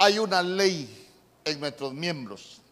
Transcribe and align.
hay 0.00 0.18
una 0.18 0.42
ley 0.42 1.08
en 1.44 1.60
nuestros 1.60 1.92
miembros. 1.92 2.62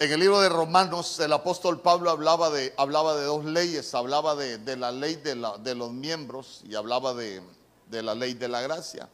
En 0.00 0.10
el 0.10 0.18
libro 0.18 0.40
de 0.40 0.48
Romanos, 0.48 1.20
el 1.20 1.32
apóstol 1.32 1.80
Pablo 1.80 2.10
hablaba 2.10 2.50
de, 2.50 2.74
hablaba 2.76 3.14
de 3.14 3.24
dos 3.24 3.44
leyes, 3.44 3.94
hablaba 3.94 4.34
de, 4.34 4.76
la 4.76 4.90
ley 4.90 5.14
de, 5.14 5.36
los 5.76 5.92
miembros 5.92 6.62
y 6.68 6.74
hablaba 6.74 7.14
de, 7.14 7.40
de 7.88 8.02
la 8.02 8.16
ley 8.16 8.34
de 8.34 8.48
la 8.48 8.60
gracia. 8.62 9.08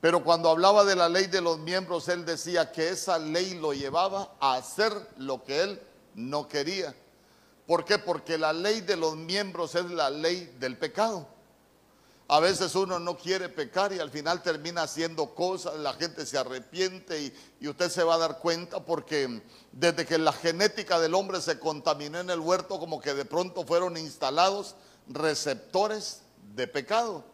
Pero 0.00 0.24
cuando 0.24 0.50
hablaba 0.50 0.84
de 0.84 0.96
la 0.96 1.08
ley 1.08 1.28
de 1.28 1.40
los 1.40 1.60
miembros, 1.60 2.08
él 2.08 2.24
decía 2.24 2.72
que 2.72 2.88
esa 2.88 3.16
ley 3.16 3.54
lo 3.54 3.72
llevaba 3.72 4.34
a 4.40 4.54
hacer 4.54 4.92
lo 5.18 5.44
que 5.44 5.62
él 5.62 5.80
no 6.16 6.48
quería. 6.48 6.92
¿Por 7.68 7.84
qué? 7.84 7.98
Porque 7.98 8.36
la 8.36 8.52
ley 8.52 8.80
de 8.80 8.96
los 8.96 9.14
miembros 9.14 9.76
es 9.76 9.88
la 9.92 10.10
ley 10.10 10.56
del 10.58 10.76
pecado. 10.76 11.33
A 12.26 12.40
veces 12.40 12.74
uno 12.74 12.98
no 12.98 13.18
quiere 13.18 13.50
pecar 13.50 13.92
y 13.92 13.98
al 13.98 14.10
final 14.10 14.42
termina 14.42 14.82
haciendo 14.82 15.34
cosas, 15.34 15.76
la 15.76 15.92
gente 15.92 16.24
se 16.24 16.38
arrepiente 16.38 17.34
y, 17.60 17.68
usted 17.68 17.90
se 17.90 18.02
va 18.02 18.14
a 18.14 18.18
dar 18.18 18.38
cuenta 18.38 18.82
porque 18.84 19.42
desde 19.72 20.06
que 20.06 20.16
la 20.16 20.32
genética 20.32 20.98
del 21.00 21.14
hombre 21.14 21.40
se 21.42 21.58
contaminó 21.58 22.20
en 22.20 22.30
el 22.30 22.40
huerto, 22.40 22.78
como 22.78 23.00
que 23.00 23.12
de 23.12 23.26
pronto 23.26 23.64
fueron 23.66 23.98
instalados 23.98 24.74
receptores 25.06 26.22
de 26.54 26.66
pecado. 26.66 27.24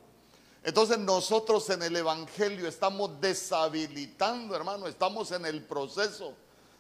Entonces 0.65 0.99
nosotros 0.99 1.71
en 1.71 1.83
el 1.83 1.97
Evangelio 1.97 2.69
estamos 2.69 3.21
deshabilitando, 3.21 4.57
hermano, 4.57 4.89
estamos 4.89 5.31
en 5.31 5.47
el 5.47 5.63
proceso 5.63 6.35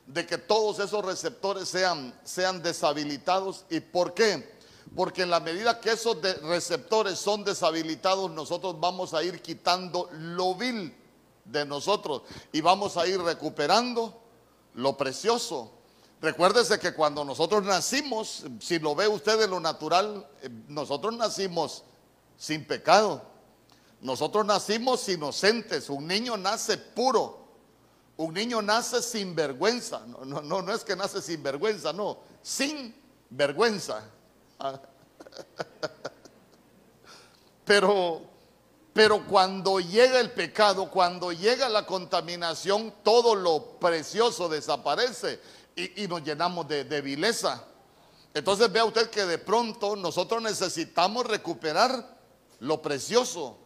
de 0.06 0.26
que 0.26 0.36
todos 0.36 0.80
esos 0.80 1.04
receptores 1.04 1.68
sean, 1.68 2.12
sean 2.24 2.60
deshabilitados. 2.60 3.64
¿Y 3.70 3.80
por 3.80 4.14
qué? 4.14 4.59
Porque 4.94 5.22
en 5.22 5.30
la 5.30 5.40
medida 5.40 5.80
que 5.80 5.92
esos 5.92 6.20
receptores 6.42 7.18
son 7.18 7.44
deshabilitados, 7.44 8.30
nosotros 8.30 8.78
vamos 8.80 9.14
a 9.14 9.22
ir 9.22 9.40
quitando 9.40 10.08
lo 10.12 10.54
vil 10.54 10.94
de 11.44 11.64
nosotros 11.64 12.22
y 12.52 12.60
vamos 12.60 12.96
a 12.96 13.06
ir 13.06 13.20
recuperando 13.20 14.20
lo 14.74 14.96
precioso. 14.96 15.72
Recuérdese 16.20 16.78
que 16.78 16.92
cuando 16.92 17.24
nosotros 17.24 17.64
nacimos, 17.64 18.44
si 18.60 18.78
lo 18.78 18.94
ve 18.94 19.08
usted 19.08 19.40
en 19.40 19.50
lo 19.50 19.60
natural, 19.60 20.28
eh, 20.42 20.50
nosotros 20.68 21.14
nacimos 21.14 21.82
sin 22.36 22.66
pecado. 22.66 23.22
Nosotros 24.02 24.44
nacimos 24.44 25.08
inocentes. 25.08 25.88
Un 25.88 26.06
niño 26.06 26.36
nace 26.36 26.76
puro. 26.76 27.38
Un 28.16 28.34
niño 28.34 28.60
nace 28.60 29.02
sin 29.02 29.34
vergüenza. 29.34 30.00
No, 30.06 30.24
no, 30.24 30.42
no, 30.42 30.60
no 30.60 30.74
es 30.74 30.84
que 30.84 30.94
nace 30.94 31.22
sin 31.22 31.42
vergüenza, 31.42 31.92
no. 31.92 32.18
Sin 32.42 32.94
vergüenza. 33.30 34.04
Pero, 37.64 38.22
pero 38.92 39.24
cuando 39.26 39.78
llega 39.78 40.18
el 40.18 40.32
pecado, 40.32 40.90
cuando 40.90 41.30
llega 41.30 41.68
la 41.68 41.86
contaminación, 41.86 42.92
todo 43.04 43.36
lo 43.36 43.78
precioso 43.78 44.48
desaparece 44.48 45.40
y, 45.76 46.08
nos 46.08 46.24
llenamos 46.24 46.66
de, 46.66 46.82
de 46.82 47.00
vileza. 47.00 47.62
Entonces 48.34 48.72
vea 48.72 48.84
usted 48.84 49.08
que 49.08 49.24
de 49.24 49.38
pronto 49.38 49.94
nosotros 49.94 50.42
necesitamos 50.42 51.26
recuperar 51.26 52.18
lo 52.58 52.82
precioso. 52.82 53.56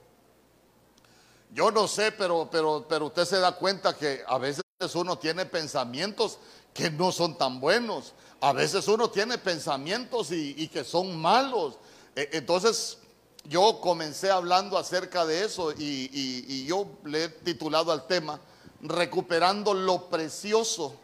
Yo 1.51 1.71
no 1.71 1.89
sé, 1.89 2.13
pero, 2.13 2.49
pero, 2.51 2.85
pero 2.87 3.07
usted 3.07 3.25
se 3.25 3.39
da 3.39 3.53
cuenta 3.53 3.97
que 3.97 4.23
a 4.27 4.37
veces 4.37 4.65
uno 4.95 5.17
tiene 5.17 5.47
pensamientos 5.47 6.39
que 6.75 6.91
no 6.91 7.13
son 7.13 7.39
tan 7.39 7.61
buenos. 7.61 8.13
A 8.41 8.53
veces 8.53 8.87
uno 8.89 9.11
tiene 9.11 9.39
pensamientos 9.39 10.31
y, 10.31 10.69
que 10.69 10.85
son 10.85 11.21
malos. 11.21 11.79
E, 12.15 12.29
entonces 12.33 12.99
yo 13.45 13.81
comencé 13.81 14.31
hablando 14.31 14.77
acerca 14.77 15.25
de 15.25 15.45
eso 15.45 15.73
y, 15.73 16.11
y, 16.13 16.67
yo 16.67 16.87
le 17.05 17.25
he 17.25 17.29
titulado 17.29 17.93
al 17.93 18.07
tema 18.07 18.41
Recuperando 18.81 19.73
lo 19.73 20.11
precioso. 20.11 20.95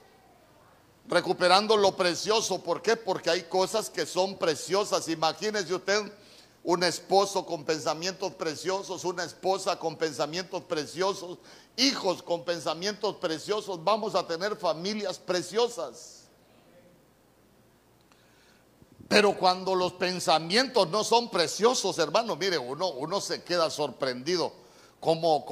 Recuperando 1.09 1.77
lo 1.77 1.97
precioso. 1.97 2.63
¿Por 2.63 2.83
qué? 2.83 2.97
Porque 2.97 3.31
hay 3.31 3.43
cosas 3.45 3.89
que 3.89 4.05
son 4.05 4.37
preciosas. 4.37 5.09
Imagínese 5.09 5.75
usted 5.75 6.13
un 6.63 6.83
esposo 6.83 7.47
con 7.47 7.65
pensamientos 7.65 8.35
preciosos, 8.35 9.05
una 9.05 9.25
esposa 9.25 9.79
con 9.79 9.97
pensamientos 9.97 10.63
preciosos, 10.65 11.39
hijos 11.77 12.23
con 12.23 12.45
pensamientos 12.45 13.17
preciosos. 13.17 13.83
Vamos 13.83 14.15
a 14.15 14.27
tener 14.27 14.57
familias 14.57 15.19
preciosas. 15.19 16.20
Pero 19.11 19.37
cuando 19.37 19.75
los 19.75 19.95
pensamientos 19.95 20.89
no 20.89 21.03
son 21.03 21.31
preciosos, 21.31 21.99
hermano, 21.99 22.37
mire, 22.37 22.59
uno, 22.59 22.91
uno 22.91 23.21
se 23.21 23.43
queda 23.43 23.69
sorprendido. 23.69 24.53
Como, 25.01 25.45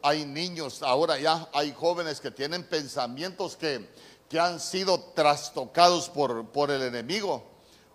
hay 0.00 0.24
niños, 0.24 0.82
ahora 0.82 1.18
ya 1.18 1.46
hay 1.52 1.74
jóvenes 1.74 2.22
que 2.22 2.30
tienen 2.30 2.64
pensamientos 2.64 3.56
que, 3.56 3.90
que 4.30 4.40
han 4.40 4.58
sido 4.58 4.98
trastocados 5.14 6.08
por, 6.08 6.46
por 6.46 6.70
el 6.70 6.80
enemigo. 6.80 7.44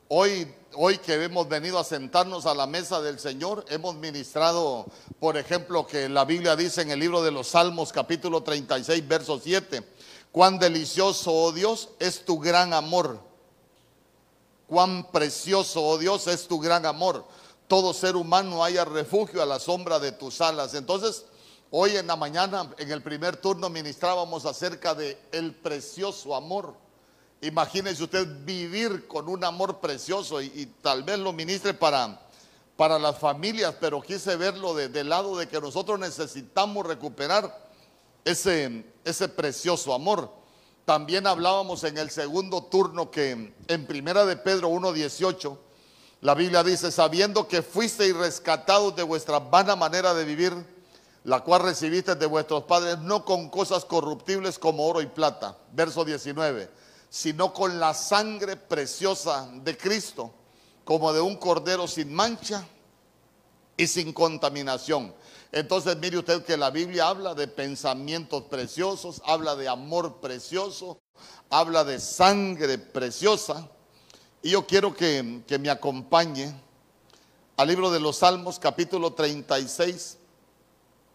Hoy, 0.10 0.54
hoy 0.76 1.00
que 1.00 1.16
hemos 1.16 1.50
venido 1.50 1.80
a 1.80 1.84
sentarnos 1.84 2.46
a 2.46 2.54
la 2.54 2.68
mesa 2.68 3.02
del 3.02 3.18
Señor, 3.18 3.66
hemos 3.70 3.96
ministrado, 3.96 4.86
por 5.20 5.38
ejemplo, 5.38 5.88
que 5.88 6.08
la 6.08 6.24
Biblia 6.24 6.56
dice 6.56 6.84
en 6.84 6.92
el 6.92 7.00
libro 7.00 7.24
de 7.24 7.32
los 7.32 7.48
Salmos, 7.48 7.92
capítulo 7.92 8.44
36, 8.44 9.08
verso 9.08 9.42
7, 9.44 9.82
cuán 10.32 10.60
delicioso, 10.60 11.34
oh 11.34 11.52
Dios, 11.52 11.90
es 11.98 12.26
tu 12.26 12.38
gran 12.38 12.76
amor 12.76 13.28
Cuán 14.70 15.12
precioso, 15.12 15.84
oh 15.84 15.98
Dios, 15.98 16.28
es 16.28 16.48
tu 16.48 16.60
gran 16.60 16.86
amor. 16.86 17.26
Todo 17.68 17.92
ser 17.92 18.16
humano 18.16 18.64
haya 18.64 18.86
refugio 18.86 19.42
a 19.42 19.46
la 19.48 19.58
sombra 19.58 19.98
de 19.98 20.12
tus 20.12 20.42
alas. 20.42 20.76
Entonces, 20.76 21.26
hoy 21.72 21.98
en 21.98 22.06
la 22.06 22.16
mañana, 22.16 22.70
en 22.78 22.92
el 22.92 23.02
primer 23.02 23.38
turno, 23.38 23.68
ministrábamos 23.70 24.46
acerca 24.46 24.94
de 24.94 25.20
el 25.32 25.56
precioso 25.56 26.36
amor. 26.36 26.76
Imagínese 27.42 28.04
usted 28.04 28.28
vivir 28.46 29.08
con 29.08 29.28
un 29.28 29.44
amor 29.44 29.80
precioso 29.80 30.40
y, 30.40 30.68
tal 30.84 31.02
vez 31.02 31.18
lo 31.18 31.34
ministre 31.34 31.74
para, 31.74 32.22
para 32.78 33.00
las 33.00 33.18
familias, 33.18 33.74
pero 33.80 34.00
quise 34.04 34.36
verlo 34.36 34.76
de, 34.76 34.88
del 34.90 35.10
lado 35.10 35.36
de 35.36 35.48
que 35.48 35.60
nosotros 35.60 35.98
necesitamos 35.98 36.86
recuperar 36.86 37.70
ese, 38.24 38.86
ese 39.04 39.30
precioso 39.30 39.96
amor. 39.96 40.39
También 40.90 41.28
hablábamos 41.28 41.84
en 41.84 42.00
el 42.00 42.10
segundo 42.10 42.64
turno 42.64 43.12
que 43.12 43.54
en 43.68 43.86
Primera 43.86 44.26
de 44.26 44.36
Pedro 44.36 44.72
1.18, 44.72 45.56
la 46.22 46.34
Biblia 46.34 46.64
dice, 46.64 46.92
sabiendo 46.92 47.48
que 47.48 47.62
fuisteis 47.62 48.16
rescatados 48.16 48.96
de 48.96 49.04
vuestra 49.04 49.38
vana 49.38 49.76
manera 49.76 50.16
de 50.16 50.26
vivir, 50.26 50.52
la 51.26 51.42
cual 51.42 51.62
recibiste 51.62 52.16
de 52.16 52.26
vuestros 52.26 52.64
padres, 52.64 52.98
no 52.98 53.24
con 53.24 53.50
cosas 53.50 53.86
corruptibles 53.86 54.58
como 54.58 54.88
oro 54.88 55.00
y 55.00 55.06
plata, 55.06 55.60
verso 55.74 56.04
19, 56.04 56.72
sino 57.08 57.54
con 57.54 57.80
la 57.80 57.94
sangre 57.94 58.56
preciosa 58.56 59.48
de 59.62 59.78
Cristo, 59.78 60.34
como 60.86 61.14
de 61.14 61.22
un 61.22 61.36
cordero 61.36 61.88
sin 61.88 62.12
mancha 62.12 62.66
y 63.78 63.86
sin 63.86 64.12
contaminación 64.12 65.14
entonces 65.52 65.98
mire 65.98 66.18
usted 66.18 66.44
que 66.44 66.58
la 66.58 66.70
Biblia 66.70 67.08
habla 67.08 67.34
de 67.34 67.48
pensamientos 67.48 68.44
preciosos, 68.44 69.22
habla 69.26 69.56
de 69.56 69.68
amor 69.68 70.20
precioso, 70.20 71.00
habla 71.50 71.84
de 71.84 72.00
sangre 72.00 72.78
preciosa. 72.78 73.68
Y 74.44 74.52
yo 74.52 74.66
quiero 74.68 74.94
que, 74.94 75.44
me 75.60 75.70
acompañe 75.70 76.54
al 77.58 77.68
libro 77.68 77.90
de 77.90 78.00
los 78.00 78.18
Salmos 78.18 78.60
capítulo 78.60 79.14
36, 79.14 80.18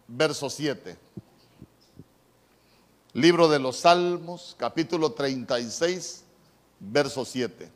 verso 0.09 0.51
7. 0.51 0.99
Libro 3.13 3.49
de 3.49 3.61
los 3.61 3.77
Salmos 3.79 4.57
capítulo 4.59 5.13
36, 5.13 6.25
verso 6.81 7.25
7. 7.25 7.71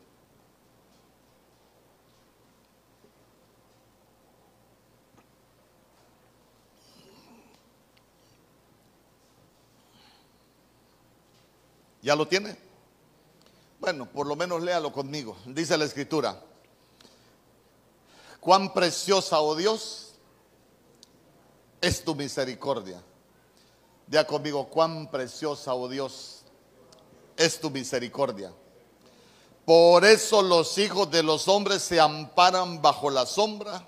¿Ya 12.08 12.16
lo 12.16 12.26
tiene? 12.26 12.56
Bueno, 13.78 14.10
por 14.10 14.26
lo 14.26 14.34
menos 14.34 14.62
léalo 14.62 14.90
conmigo. 14.90 15.36
Dice 15.44 15.76
la 15.76 15.84
escritura. 15.84 16.42
Cuán 18.40 18.72
preciosa, 18.72 19.38
oh 19.40 19.54
Dios, 19.54 20.14
es 21.82 22.02
tu 22.02 22.14
misericordia. 22.14 23.02
Ya 24.06 24.26
conmigo, 24.26 24.70
cuán 24.70 25.10
preciosa, 25.10 25.74
oh 25.74 25.86
Dios, 25.86 26.44
es 27.36 27.60
tu 27.60 27.68
misericordia. 27.68 28.54
Por 29.66 30.02
eso 30.06 30.40
los 30.40 30.78
hijos 30.78 31.10
de 31.10 31.22
los 31.22 31.46
hombres 31.46 31.82
se 31.82 32.00
amparan 32.00 32.80
bajo 32.80 33.10
la 33.10 33.26
sombra 33.26 33.86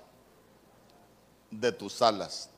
de 1.49 1.71
tus 1.71 1.99
alas. 2.03 2.50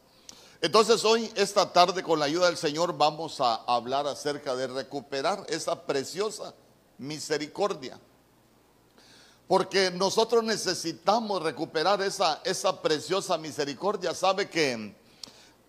Entonces 0.63 1.03
hoy, 1.03 1.29
esta 1.35 1.73
tarde, 1.73 2.01
con 2.03 2.19
la 2.19 2.23
ayuda 2.23 2.45
del 2.45 2.55
Señor, 2.55 2.97
vamos 2.97 3.41
a 3.41 3.55
hablar 3.67 4.07
acerca 4.07 4.55
de 4.55 4.67
recuperar 4.67 5.45
esa 5.49 5.85
preciosa 5.85 6.53
misericordia. 6.97 7.99
Porque 9.45 9.91
nosotros 9.91 10.41
necesitamos 10.41 11.43
recuperar 11.43 12.01
esa, 12.01 12.39
esa 12.45 12.81
preciosa 12.81 13.37
misericordia. 13.37 14.15
Sabe 14.15 14.49
que 14.49 14.95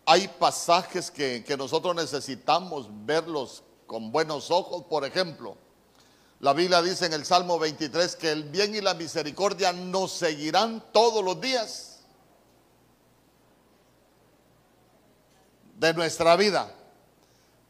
hay 0.06 0.29
pasajes 0.29 1.11
que, 1.11 1.43
que 1.43 1.56
nosotros 1.56 1.96
necesitamos 1.96 2.87
verlos 3.05 3.64
con 3.88 4.12
buenos 4.12 4.52
ojos. 4.52 4.85
Por 4.85 5.05
ejemplo, 5.05 5.56
la 6.38 6.52
Biblia 6.52 6.81
dice 6.82 7.06
en 7.06 7.14
el 7.14 7.25
Salmo 7.25 7.58
23 7.58 8.14
que 8.14 8.31
el 8.31 8.44
bien 8.44 8.76
y 8.76 8.81
la 8.81 8.94
misericordia 8.94 9.73
nos 9.73 10.12
seguirán 10.12 10.85
todos 10.93 11.25
los 11.25 11.41
días 11.41 11.94
de 15.78 15.94
nuestra 15.94 16.36
vida. 16.36 16.72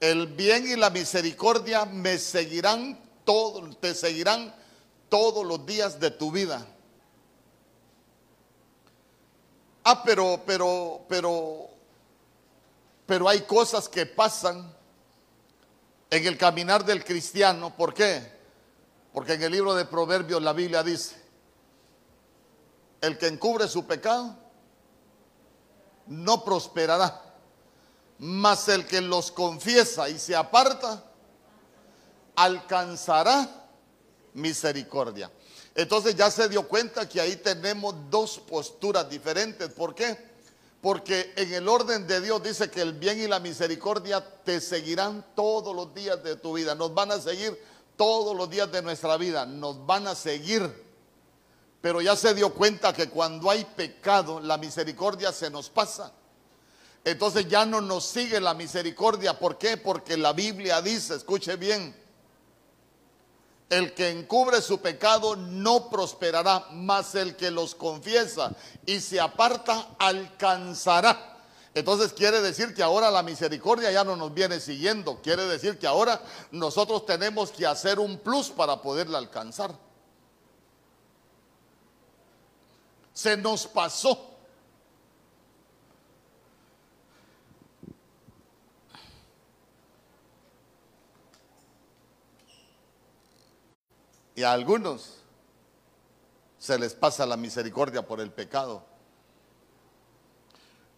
El 0.00 0.26
bien 0.28 0.66
y 0.66 0.76
la 0.76 0.90
misericordia 0.90 1.84
me 1.84 2.18
seguirán 2.18 2.98
todos, 3.24 3.80
te 3.80 3.94
seguirán 3.94 4.54
todos 5.08 5.46
los 5.46 5.64
días 5.64 5.98
de 6.00 6.10
tu 6.10 6.30
vida. 6.30 6.66
Ah, 9.84 10.02
pero, 10.02 10.42
pero, 10.46 11.02
pero, 11.08 11.68
pero 13.06 13.28
hay 13.28 13.42
cosas 13.42 13.88
que 13.88 14.06
pasan 14.06 14.74
en 16.10 16.26
el 16.26 16.38
caminar 16.38 16.84
del 16.84 17.04
cristiano. 17.04 17.74
¿Por 17.76 17.92
qué? 17.92 18.32
Porque 19.12 19.34
en 19.34 19.42
el 19.42 19.52
libro 19.52 19.74
de 19.74 19.84
Proverbios 19.84 20.42
la 20.42 20.52
Biblia 20.52 20.82
dice, 20.82 21.22
el 23.00 23.18
que 23.18 23.26
encubre 23.26 23.68
su 23.68 23.86
pecado 23.86 24.36
no 26.06 26.44
prosperará, 26.44 27.22
mas 28.18 28.68
el 28.68 28.86
que 28.86 29.00
los 29.00 29.30
confiesa 29.30 30.08
y 30.08 30.18
se 30.18 30.36
aparta 30.36 31.04
alcanzará 32.36 33.68
misericordia. 34.34 35.30
Entonces 35.74 36.14
ya 36.14 36.30
se 36.30 36.48
dio 36.48 36.68
cuenta 36.68 37.08
que 37.08 37.20
ahí 37.20 37.36
tenemos 37.36 37.94
dos 38.10 38.38
posturas 38.38 39.08
diferentes. 39.08 39.68
¿Por 39.70 39.94
qué? 39.94 40.16
Porque 40.80 41.32
en 41.36 41.52
el 41.54 41.66
orden 41.68 42.06
de 42.06 42.20
Dios 42.20 42.42
dice 42.42 42.70
que 42.70 42.82
el 42.82 42.92
bien 42.92 43.20
y 43.20 43.26
la 43.26 43.40
misericordia 43.40 44.24
te 44.44 44.60
seguirán 44.60 45.24
todos 45.34 45.74
los 45.74 45.94
días 45.94 46.22
de 46.22 46.36
tu 46.36 46.52
vida. 46.52 46.74
Nos 46.74 46.94
van 46.94 47.10
a 47.10 47.18
seguir 47.18 47.58
todos 47.96 48.36
los 48.36 48.50
días 48.50 48.70
de 48.70 48.82
nuestra 48.82 49.16
vida. 49.16 49.46
Nos 49.46 49.84
van 49.84 50.06
a 50.06 50.14
seguir. 50.14 50.84
Pero 51.80 52.00
ya 52.00 52.14
se 52.16 52.34
dio 52.34 52.52
cuenta 52.52 52.92
que 52.92 53.08
cuando 53.08 53.50
hay 53.50 53.64
pecado, 53.64 54.40
la 54.40 54.58
misericordia 54.58 55.32
se 55.32 55.50
nos 55.50 55.70
pasa. 55.70 56.12
Entonces 57.04 57.46
ya 57.48 57.66
no 57.66 57.80
nos 57.80 58.04
sigue 58.04 58.40
la 58.40 58.54
misericordia. 58.54 59.38
¿Por 59.38 59.58
qué? 59.58 59.76
Porque 59.76 60.16
la 60.16 60.32
Biblia 60.32 60.80
dice, 60.80 61.14
escuche 61.14 61.56
bien, 61.56 61.94
el 63.68 63.92
que 63.92 64.08
encubre 64.08 64.62
su 64.62 64.80
pecado 64.80 65.36
no 65.36 65.90
prosperará, 65.90 66.66
mas 66.72 67.14
el 67.14 67.36
que 67.36 67.50
los 67.50 67.74
confiesa 67.74 68.52
y 68.86 69.00
se 69.00 69.20
aparta 69.20 69.96
alcanzará. 69.98 71.32
Entonces 71.74 72.12
quiere 72.12 72.40
decir 72.40 72.72
que 72.72 72.82
ahora 72.82 73.10
la 73.10 73.22
misericordia 73.22 73.90
ya 73.90 74.04
no 74.04 74.14
nos 74.16 74.32
viene 74.32 74.60
siguiendo. 74.60 75.20
Quiere 75.20 75.44
decir 75.46 75.78
que 75.78 75.88
ahora 75.88 76.22
nosotros 76.52 77.04
tenemos 77.04 77.50
que 77.50 77.66
hacer 77.66 77.98
un 77.98 78.18
plus 78.18 78.50
para 78.50 78.80
poderla 78.80 79.18
alcanzar. 79.18 79.76
Se 83.12 83.36
nos 83.36 83.66
pasó. 83.66 84.33
Y 94.34 94.42
a 94.42 94.52
algunos 94.52 95.18
se 96.58 96.78
les 96.78 96.94
pasa 96.94 97.26
la 97.26 97.36
misericordia 97.36 98.06
por 98.06 98.20
el 98.20 98.32
pecado. 98.32 98.82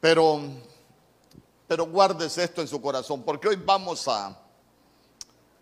Pero, 0.00 0.40
pero 1.66 1.86
guardes 1.86 2.38
esto 2.38 2.60
en 2.60 2.68
su 2.68 2.80
corazón, 2.80 3.22
porque 3.24 3.48
hoy 3.48 3.56
vamos 3.56 4.06
a 4.08 4.38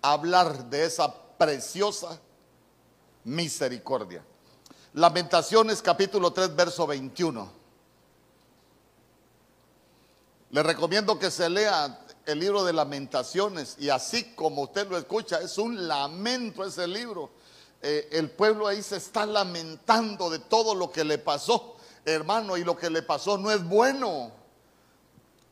hablar 0.03 0.67
de 0.67 0.85
esa 0.85 1.13
preciosa 1.37 2.21
misericordia. 3.25 4.25
Lamentaciones 4.93 5.83
capítulo 5.83 6.33
3, 6.33 6.55
verso 6.55 6.87
21. 6.87 7.65
Le 10.51 10.63
recomiendo 10.63 11.19
que 11.19 11.31
se 11.33 11.49
lea 11.51 12.07
el 12.27 12.39
libro 12.39 12.63
de 12.63 12.73
lamentaciones 12.73 13.77
y 13.81 13.89
así 13.89 14.35
como 14.35 14.63
usted 14.63 14.89
lo 14.89 14.97
escucha, 14.97 15.41
es 15.41 15.59
un 15.59 15.89
lamento 15.89 16.65
ese 16.65 16.87
libro 16.87 17.31
eh, 17.87 18.09
el 18.13 18.31
pueblo 18.31 18.67
ahí 18.67 18.83
se 18.83 18.97
está 18.97 19.27
lamentando 19.27 20.31
de 20.31 20.39
todo 20.39 20.75
lo 20.75 20.91
que 20.91 21.05
le 21.05 21.19
pasó, 21.19 21.77
hermano, 22.07 22.57
y 22.57 22.65
lo 22.65 22.79
que 22.79 22.89
le 22.89 23.03
pasó 23.03 23.37
no 23.37 23.51
es 23.51 23.63
bueno. 23.63 24.33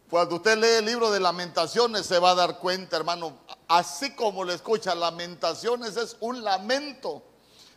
Cuando 0.09 0.37
usted 0.37 0.57
lee 0.57 0.79
el 0.79 0.87
libro 0.87 1.11
de 1.11 1.21
lamentaciones 1.21 2.07
se 2.07 2.19
va 2.19 2.31
a 2.31 2.35
dar 2.35 2.59
cuenta, 2.59 2.97
hermano, 2.97 3.37
así 3.69 4.15
como 4.15 4.45
le 4.45 4.55
escucha, 4.55 4.95
lamentaciones 4.95 5.99
es 5.99 6.17
un 6.21 6.43
lamento. 6.43 7.23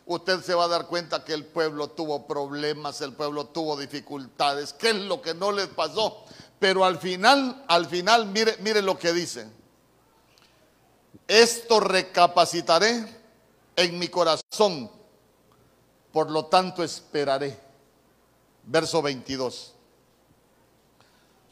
Usted 0.06 0.40
se 0.40 0.54
va 0.54 0.64
a 0.64 0.68
dar 0.68 0.86
cuenta 0.86 1.22
que 1.22 1.34
el 1.34 1.44
pueblo 1.44 1.88
tuvo 1.88 2.26
problemas, 2.26 3.02
el 3.02 3.12
pueblo 3.12 3.48
tuvo 3.48 3.76
dificultades, 3.76 4.72
qué 4.72 4.88
es 4.88 4.96
lo 4.96 5.20
que 5.20 5.34
no 5.34 5.52
les 5.52 5.66
pasó. 5.66 6.24
Pero 6.58 6.82
al 6.86 6.98
final, 6.98 7.62
al 7.68 7.84
final, 7.84 8.24
mire, 8.24 8.56
mire 8.60 8.80
lo 8.80 8.98
que 8.98 9.12
dice. 9.12 9.48
Esto 11.28 11.80
recapacitaré 11.80 13.15
en 13.76 13.98
mi 13.98 14.08
corazón, 14.08 14.90
por 16.12 16.30
lo 16.30 16.46
tanto 16.46 16.82
esperaré. 16.82 17.60
Verso 18.64 19.00
22. 19.02 19.74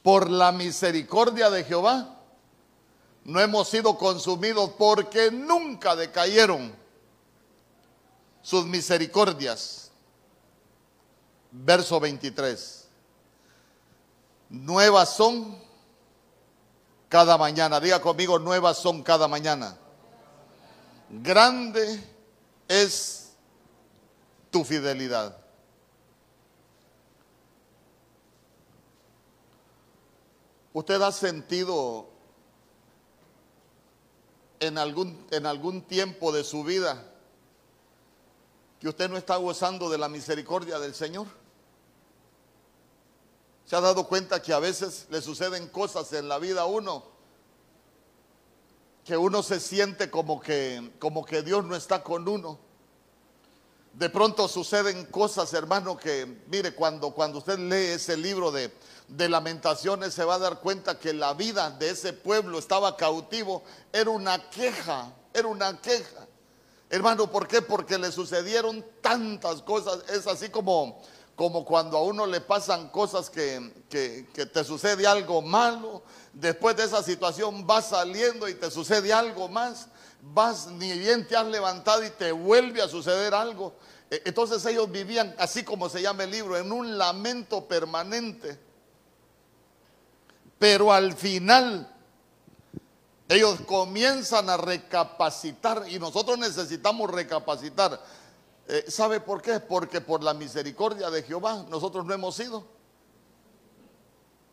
Por 0.03 0.31
la 0.31 0.51
misericordia 0.51 1.49
de 1.51 1.65
Jehová 1.65 2.19
no 3.25 3.41
hemos 3.41 3.69
sido 3.69 3.97
consumidos 3.97 4.71
porque 4.77 5.31
nunca 5.31 5.95
decayeron 5.95 6.75
sus 8.43 8.67
misericordias. 8.67 9.91
Verso 11.53 12.01
23. 12.01 12.89
Nuevas 14.51 15.15
son 15.15 15.57
cada 17.09 17.39
mañana. 17.39 17.81
Diga 17.81 18.01
conmigo, 18.01 18.39
nuevas 18.39 18.77
son 18.77 19.03
cada 19.03 19.29
mañana. 19.29 19.77
Grande 21.11 22.14
es 22.69 23.33
tu 24.51 24.65
fidelidad. 24.65 25.37
¿Usted 30.73 31.01
ha 31.03 31.13
sentido 31.13 32.09
en 34.59 34.77
algún, 34.77 35.25
en 35.31 35.47
algún 35.47 35.83
tiempo 35.83 36.33
de 36.33 36.43
su 36.43 36.65
vida 36.65 37.13
que 38.81 38.89
usted 38.89 39.09
no 39.09 39.17
está 39.17 39.37
gozando 39.37 39.89
de 39.89 39.99
la 39.99 40.09
misericordia 40.09 40.79
del 40.79 40.95
Señor? 40.95 41.29
¿Se 43.67 43.77
ha 43.77 43.81
dado 43.81 44.09
cuenta 44.09 44.43
que 44.43 44.53
a 44.53 44.59
veces 44.59 45.07
le 45.11 45.23
suceden 45.23 45.69
cosas 45.69 46.13
en 46.13 46.29
la 46.29 46.39
vida 46.39 46.63
a 46.63 46.67
uno 46.67 47.14
que 49.05 49.17
uno 49.17 49.43
se 49.43 49.61
siente 49.61 50.11
como 50.11 50.41
que, 50.41 50.93
como 50.99 51.25
que 51.25 51.43
Dios 51.43 51.65
no 51.65 51.77
está 51.77 52.03
con 52.03 52.27
uno. 52.27 52.59
De 53.93 54.09
pronto 54.09 54.49
suceden 54.49 55.07
cosas, 55.07 55.53
hermano, 55.53 55.97
que 55.97 56.27
mire, 56.49 56.75
cuando, 56.75 57.13
cuando 57.13 57.39
usted 57.39 57.59
lee 57.59 57.93
ese 57.95 58.17
libro 58.17 58.51
de, 58.51 58.73
de 59.07 59.29
lamentaciones 59.29 60.15
se 60.15 60.25
va 60.25 60.35
a 60.35 60.39
dar 60.39 60.61
cuenta 60.61 60.99
que 60.99 61.13
la 61.13 61.35
vida 61.35 61.71
de 61.71 61.91
ese 61.91 62.13
pueblo 62.13 62.59
estaba 62.59 62.97
cautivo, 62.97 63.63
era 63.93 64.11
una 64.11 64.51
queja, 64.51 65.13
era 65.33 65.47
una 65.47 65.81
queja. 65.81 66.27
Hermano, 66.91 67.31
¿por 67.31 67.47
qué? 67.47 67.63
Porque 67.63 67.99
le 67.99 68.11
sucedieron 68.11 68.85
tantas 69.01 69.63
cosas, 69.63 69.99
es 70.11 70.27
así 70.27 70.49
como, 70.49 71.01
como 71.37 71.65
cuando 71.65 71.97
a 71.97 72.03
uno 72.03 72.27
le 72.27 72.41
pasan 72.41 72.89
cosas 72.89 73.29
que, 73.29 73.73
te 73.89 74.65
sucede 74.65 75.07
algo 75.07 75.43
malo, 75.43 76.03
después 76.33 76.77
de 76.77 76.85
esa 76.85 77.03
situación 77.03 77.67
vas 77.67 77.89
saliendo 77.89 78.49
y 78.49 78.55
te 78.55 78.71
sucede 78.71 79.13
algo 79.13 79.49
más, 79.49 79.89
vas 80.21 80.69
ni 80.69 80.93
bien 80.99 81.27
te 81.27 81.37
has 81.37 81.47
levantado 81.47 82.05
y 82.05 82.11
te 82.11 82.31
vuelve 82.33 82.83
a 82.83 82.89
suceder 82.89 83.35
algo. 83.35 83.75
E, 84.11 84.23
entonces 84.25 84.65
ellos 84.67 84.91
vivían, 84.91 85.35
así 85.39 85.65
como 85.65 85.89
se 85.89 86.03
llama 86.03 86.25
el 86.25 86.31
libro, 86.31 86.57
en 86.57 86.71
un 86.71 86.97
lamento 86.97 87.67
permanente. 87.67 88.59
Pero 90.59 90.93
al 90.93 91.15
final 91.15 91.91
ellos 93.29 93.59
comienzan 93.67 94.49
a 94.51 94.57
recapacitar 94.57 95.85
y 95.89 95.99
nosotros 95.99 96.39
necesitamos 96.39 97.11
recapacitar. 97.11 98.01
Eh, 98.67 98.85
¿Sabe 98.89 99.21
por 99.21 99.43
qué? 99.43 99.61
Porque 99.61 100.01
por 100.01 100.23
la 100.23 100.33
misericordia 100.33 101.11
de 101.11 101.23
Jehová 101.23 101.67
nosotros 101.69 102.05
no 102.07 102.15
hemos 102.15 102.35
sido 102.35 102.67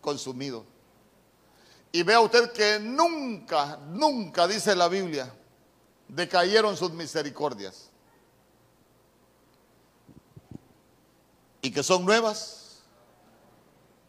consumidos. 0.01 0.65
Y 1.93 2.03
vea 2.03 2.19
usted 2.19 2.51
que 2.51 2.79
nunca, 2.79 3.77
nunca, 3.89 4.47
dice 4.47 4.75
la 4.75 4.87
Biblia, 4.87 5.33
decayeron 6.07 6.75
sus 6.75 6.91
misericordias. 6.91 7.89
Y 11.61 11.71
que 11.71 11.83
son 11.83 12.05
nuevas 12.05 12.81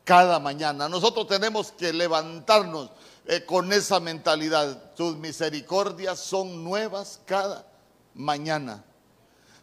cada 0.04 0.38
mañana. 0.38 0.88
Nosotros 0.88 1.26
tenemos 1.26 1.72
que 1.72 1.92
levantarnos 1.92 2.90
eh, 3.26 3.44
con 3.44 3.72
esa 3.72 4.00
mentalidad. 4.00 4.94
Tus 4.94 5.16
misericordias 5.16 6.18
son 6.18 6.64
nuevas 6.64 7.20
cada 7.26 7.66
mañana. 8.14 8.84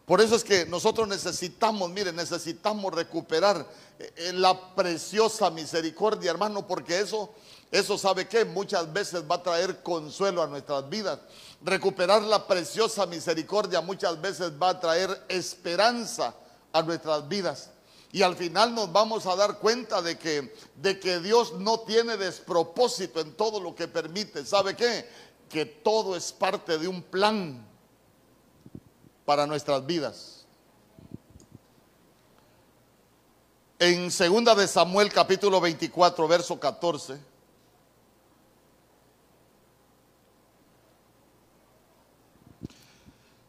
Por 0.06 0.20
eso 0.20 0.34
es 0.34 0.42
que 0.42 0.66
nosotros 0.66 1.06
necesitamos, 1.06 1.88
mire, 1.90 2.12
necesitamos 2.12 2.92
recuperar 2.92 3.64
eh, 3.98 4.12
eh, 4.16 4.32
la 4.32 4.74
preciosa 4.74 5.50
misericordia, 5.50 6.32
hermano, 6.32 6.66
porque 6.66 6.98
eso, 6.98 7.32
eso 7.70 7.96
sabe 7.96 8.26
que 8.26 8.44
muchas 8.44 8.92
veces 8.92 9.22
va 9.30 9.36
a 9.36 9.42
traer 9.42 9.82
consuelo 9.82 10.42
a 10.42 10.48
nuestras 10.48 10.88
vidas. 10.88 11.20
Recuperar 11.62 12.22
la 12.22 12.46
preciosa 12.46 13.06
misericordia 13.06 13.80
muchas 13.80 14.20
veces 14.20 14.50
va 14.60 14.70
a 14.70 14.80
traer 14.80 15.24
esperanza 15.28 16.34
a 16.72 16.82
nuestras 16.82 17.28
vidas. 17.28 17.70
Y 18.12 18.22
al 18.22 18.34
final 18.34 18.74
nos 18.74 18.90
vamos 18.90 19.26
a 19.26 19.36
dar 19.36 19.58
cuenta 19.58 20.02
de 20.02 20.18
que, 20.18 20.52
de 20.74 20.98
que 20.98 21.20
Dios 21.20 21.52
no 21.52 21.80
tiene 21.80 22.16
despropósito 22.16 23.20
en 23.20 23.34
todo 23.34 23.60
lo 23.60 23.76
que 23.76 23.86
permite. 23.86 24.44
¿Sabe 24.44 24.74
qué? 24.74 25.08
Que 25.48 25.64
todo 25.64 26.16
es 26.16 26.32
parte 26.32 26.78
de 26.78 26.88
un 26.88 27.02
plan 27.02 27.69
para 29.30 29.46
nuestras 29.46 29.86
vidas. 29.86 30.44
En 33.78 34.10
segunda 34.10 34.56
de 34.56 34.66
Samuel 34.66 35.12
capítulo 35.12 35.60
24, 35.60 36.26
verso 36.26 36.58
14. 36.58 37.16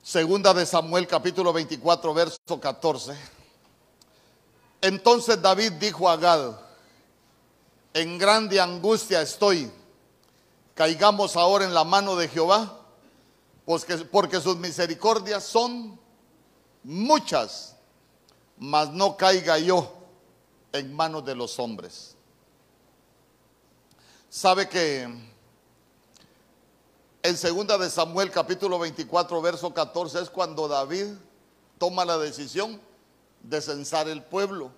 Segunda 0.04 0.54
de 0.54 0.68
Samuel 0.68 1.08
capítulo 1.08 1.52
24, 1.52 2.14
verso 2.14 2.60
14. 2.60 3.18
Entonces 4.82 5.42
David 5.42 5.72
dijo 5.80 6.08
a 6.08 6.16
Gad, 6.16 6.60
en 7.96 8.20
grande 8.20 8.62
angustia 8.62 9.24
estoy, 9.24 9.72
caigamos 10.76 11.36
ahora 11.36 11.66
en 11.66 11.74
la 11.74 11.84
mano 11.84 12.16
de 12.16 12.28
Jehová 12.28 12.81
porque, 13.66 14.42
sus 14.42 14.58
misericordias 14.58 15.44
son 15.44 16.00
muchas, 16.84 17.76
mas 18.58 18.90
no 18.92 19.16
caiga 19.16 19.58
yo 19.60 19.94
en 20.74 20.94
manos 20.94 21.26
de 21.26 21.36
los 21.36 21.60
hombres. 21.60 22.16
Sabe 24.30 24.68
que 24.68 25.08
en 27.24 27.38
segunda 27.38 27.78
de 27.78 27.90
Samuel 27.90 28.32
capítulo 28.32 28.80
24 28.80 29.42
verso 29.42 29.74
14 29.74 30.22
es 30.22 30.30
cuando 30.30 30.68
David 30.68 31.08
toma 31.78 32.06
la 32.06 32.18
decisión 32.18 32.82
de 33.44 33.62
censar 33.62 34.08
el 34.08 34.24
pueblo. 34.24 34.72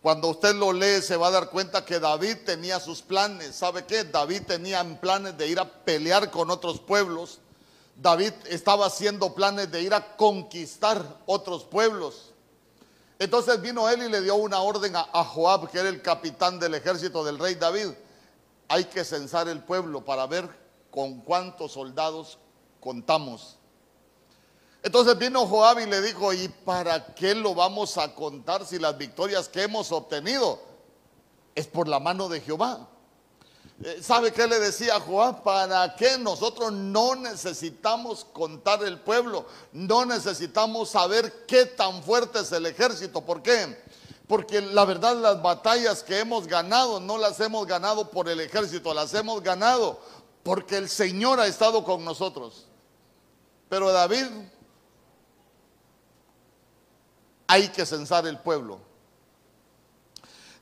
Cuando 0.00 0.28
usted 0.28 0.54
lo 0.54 0.72
lee 0.72 1.02
se 1.02 1.16
va 1.16 1.28
a 1.28 1.32
dar 1.32 1.50
cuenta 1.50 1.84
que 1.84 2.00
David 2.00 2.38
tenía 2.44 2.80
sus 2.80 3.02
planes. 3.02 3.54
¿Sabe 3.54 3.84
qué? 3.84 4.04
David 4.04 4.42
tenía 4.46 4.82
planes 5.00 5.36
de 5.38 5.48
ir 5.48 5.60
a 5.60 5.84
pelear 5.84 6.30
con 6.30 6.50
otros 6.50 6.80
pueblos 6.80 7.41
David 8.02 8.32
estaba 8.48 8.86
haciendo 8.86 9.32
planes 9.32 9.70
de 9.70 9.80
ir 9.80 9.94
a 9.94 10.16
conquistar 10.16 11.20
otros 11.24 11.62
pueblos. 11.62 12.32
Entonces 13.20 13.62
vino 13.62 13.88
él 13.88 14.02
y 14.02 14.08
le 14.08 14.20
dio 14.20 14.34
una 14.34 14.60
orden 14.60 14.96
a, 14.96 15.24
Joab, 15.24 15.70
que 15.70 15.78
era 15.78 15.88
el 15.88 16.02
capitán 16.02 16.58
del 16.58 16.74
ejército 16.74 17.22
del 17.24 17.38
rey 17.38 17.54
David. 17.54 17.90
Hay 18.66 18.86
que 18.86 19.04
censar 19.04 19.46
el 19.48 19.62
pueblo 19.62 20.04
para 20.04 20.26
ver 20.26 20.48
con 20.90 21.20
cuántos 21.20 21.72
soldados 21.72 22.38
contamos. 22.80 23.56
Entonces 24.82 25.16
vino 25.16 25.46
Joab 25.46 25.78
y 25.78 25.86
le 25.86 26.00
dijo, 26.00 26.32
¿y 26.32 26.48
para 26.48 27.14
qué 27.14 27.36
lo 27.36 27.54
vamos 27.54 27.98
a 27.98 28.12
contar 28.16 28.66
si 28.66 28.80
las 28.80 28.98
victorias 28.98 29.48
que 29.48 29.62
hemos 29.62 29.92
obtenido 29.92 30.58
es 31.54 31.68
por 31.68 31.86
la 31.86 32.00
mano 32.00 32.28
de 32.28 32.40
Jehová? 32.40 32.88
Eh, 33.84 34.00
¿Sabe 34.00 34.32
qué 34.32 34.46
le 34.46 34.60
decía 34.60 35.00
Joab? 35.00 35.42
¿Para 35.42 35.96
qué 35.96 36.16
nosotros 36.16 36.72
no 36.72 37.16
necesitamos 37.16 38.24
contar 38.32 38.84
el 38.84 39.00
pueblo? 39.00 39.44
No 39.72 40.04
necesitamos 40.04 40.90
saber 40.90 41.46
qué 41.46 41.66
tan 41.66 42.00
fuerte 42.04 42.40
es 42.40 42.52
el 42.52 42.66
ejército. 42.66 43.22
¿Por 43.22 43.42
qué? 43.42 43.82
Porque 44.28 44.60
la 44.60 44.84
verdad 44.84 45.16
las 45.16 45.42
batallas 45.42 46.04
que 46.04 46.20
hemos 46.20 46.46
ganado 46.46 47.00
no 47.00 47.18
las 47.18 47.40
hemos 47.40 47.66
ganado 47.66 48.08
por 48.08 48.28
el 48.28 48.40
ejército, 48.40 48.94
las 48.94 49.12
hemos 49.14 49.42
ganado 49.42 50.00
porque 50.44 50.76
el 50.76 50.88
Señor 50.88 51.40
ha 51.40 51.46
estado 51.48 51.82
con 51.82 52.04
nosotros. 52.04 52.66
Pero 53.68 53.90
David, 53.90 54.26
hay 57.48 57.68
que 57.68 57.84
censar 57.84 58.28
el 58.28 58.38
pueblo. 58.38 58.91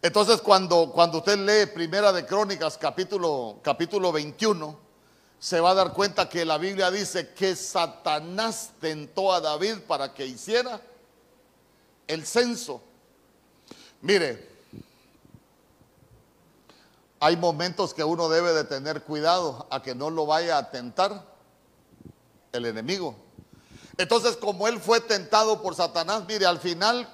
Entonces 0.02 0.40
cuando, 0.40 0.90
cuando 0.92 1.18
usted 1.18 1.38
lee 1.38 1.70
Primera 1.72 2.10
de 2.12 2.24
Crónicas 2.24 2.78
capítulo, 2.78 3.58
capítulo 3.62 4.10
21, 4.12 4.78
se 5.38 5.60
va 5.60 5.70
a 5.70 5.74
dar 5.74 5.92
cuenta 5.92 6.28
que 6.28 6.44
la 6.44 6.56
Biblia 6.56 6.90
dice 6.90 7.34
que 7.34 7.54
Satanás 7.54 8.70
tentó 8.80 9.32
a 9.32 9.40
David 9.40 9.80
para 9.86 10.14
que 10.14 10.24
hiciera 10.24 10.80
el 12.06 12.26
censo. 12.26 12.82
Mire, 14.00 14.48
hay 17.20 17.36
momentos 17.36 17.92
que 17.92 18.02
uno 18.02 18.30
debe 18.30 18.54
de 18.54 18.64
tener 18.64 19.02
cuidado 19.02 19.66
a 19.70 19.82
que 19.82 19.94
no 19.94 20.08
lo 20.08 20.24
vaya 20.24 20.56
a 20.56 20.70
tentar 20.70 21.26
el 22.52 22.64
enemigo. 22.64 23.14
Entonces, 23.98 24.38
como 24.38 24.66
él 24.66 24.80
fue 24.80 25.00
tentado 25.02 25.60
por 25.60 25.74
Satanás, 25.74 26.24
mire, 26.26 26.46
al 26.46 26.58
final 26.58 27.06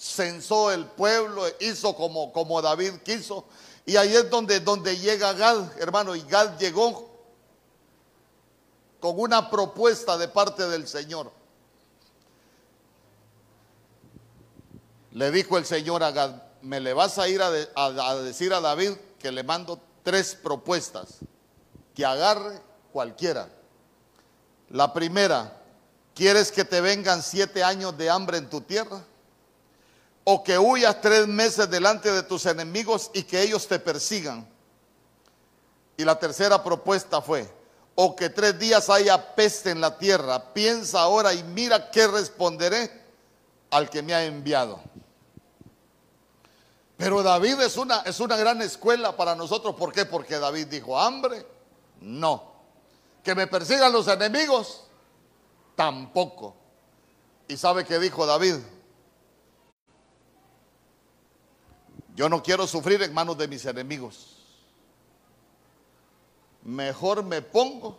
censó 0.00 0.72
el 0.72 0.86
pueblo, 0.86 1.44
hizo 1.60 1.94
como, 1.94 2.32
como 2.32 2.62
David 2.62 2.94
quiso. 3.04 3.44
Y 3.84 3.96
ahí 3.96 4.14
es 4.16 4.30
donde, 4.30 4.58
donde 4.60 4.96
llega 4.96 5.34
Gad, 5.34 5.78
hermano, 5.78 6.16
y 6.16 6.22
Gad 6.22 6.58
llegó 6.58 7.10
con 8.98 9.20
una 9.20 9.50
propuesta 9.50 10.16
de 10.16 10.28
parte 10.28 10.66
del 10.68 10.88
Señor. 10.88 11.30
Le 15.12 15.30
dijo 15.30 15.58
el 15.58 15.66
Señor 15.66 16.02
a 16.02 16.12
Gad, 16.12 16.34
me 16.62 16.80
le 16.80 16.94
vas 16.94 17.18
a 17.18 17.28
ir 17.28 17.42
a, 17.42 17.50
a 17.74 18.14
decir 18.16 18.54
a 18.54 18.60
David 18.60 18.92
que 19.18 19.30
le 19.30 19.42
mando 19.42 19.78
tres 20.02 20.34
propuestas, 20.34 21.16
que 21.94 22.06
agarre 22.06 22.58
cualquiera. 22.90 23.50
La 24.70 24.94
primera, 24.94 25.60
¿quieres 26.14 26.50
que 26.50 26.64
te 26.64 26.80
vengan 26.80 27.22
siete 27.22 27.62
años 27.62 27.98
de 27.98 28.08
hambre 28.08 28.38
en 28.38 28.48
tu 28.48 28.62
tierra? 28.62 29.04
O 30.32 30.44
que 30.44 30.56
huyas 30.56 31.00
tres 31.00 31.26
meses 31.26 31.68
delante 31.68 32.12
de 32.12 32.22
tus 32.22 32.46
enemigos 32.46 33.10
y 33.12 33.24
que 33.24 33.42
ellos 33.42 33.66
te 33.66 33.80
persigan. 33.80 34.48
Y 35.96 36.04
la 36.04 36.16
tercera 36.20 36.62
propuesta 36.62 37.20
fue, 37.20 37.52
o 37.96 38.14
que 38.14 38.30
tres 38.30 38.56
días 38.56 38.88
haya 38.90 39.34
peste 39.34 39.70
en 39.70 39.80
la 39.80 39.98
tierra. 39.98 40.52
Piensa 40.54 41.00
ahora 41.00 41.34
y 41.34 41.42
mira 41.42 41.90
qué 41.90 42.06
responderé 42.06 42.88
al 43.72 43.90
que 43.90 44.02
me 44.02 44.14
ha 44.14 44.24
enviado. 44.24 44.80
Pero 46.96 47.24
David 47.24 47.60
es 47.62 47.76
una, 47.76 48.02
es 48.02 48.20
una 48.20 48.36
gran 48.36 48.62
escuela 48.62 49.16
para 49.16 49.34
nosotros. 49.34 49.74
¿Por 49.74 49.92
qué? 49.92 50.04
Porque 50.04 50.38
David 50.38 50.68
dijo, 50.68 50.96
hambre, 50.96 51.44
no. 52.02 52.52
Que 53.24 53.34
me 53.34 53.48
persigan 53.48 53.92
los 53.92 54.06
enemigos, 54.06 54.84
tampoco. 55.74 56.54
¿Y 57.48 57.56
sabe 57.56 57.84
qué 57.84 57.98
dijo 57.98 58.26
David? 58.26 58.58
Yo 62.20 62.28
no 62.28 62.42
quiero 62.42 62.66
sufrir 62.66 63.02
en 63.02 63.14
manos 63.14 63.38
de 63.38 63.48
mis 63.48 63.64
enemigos. 63.64 64.36
Mejor 66.64 67.22
me 67.22 67.40
pongo 67.40 67.98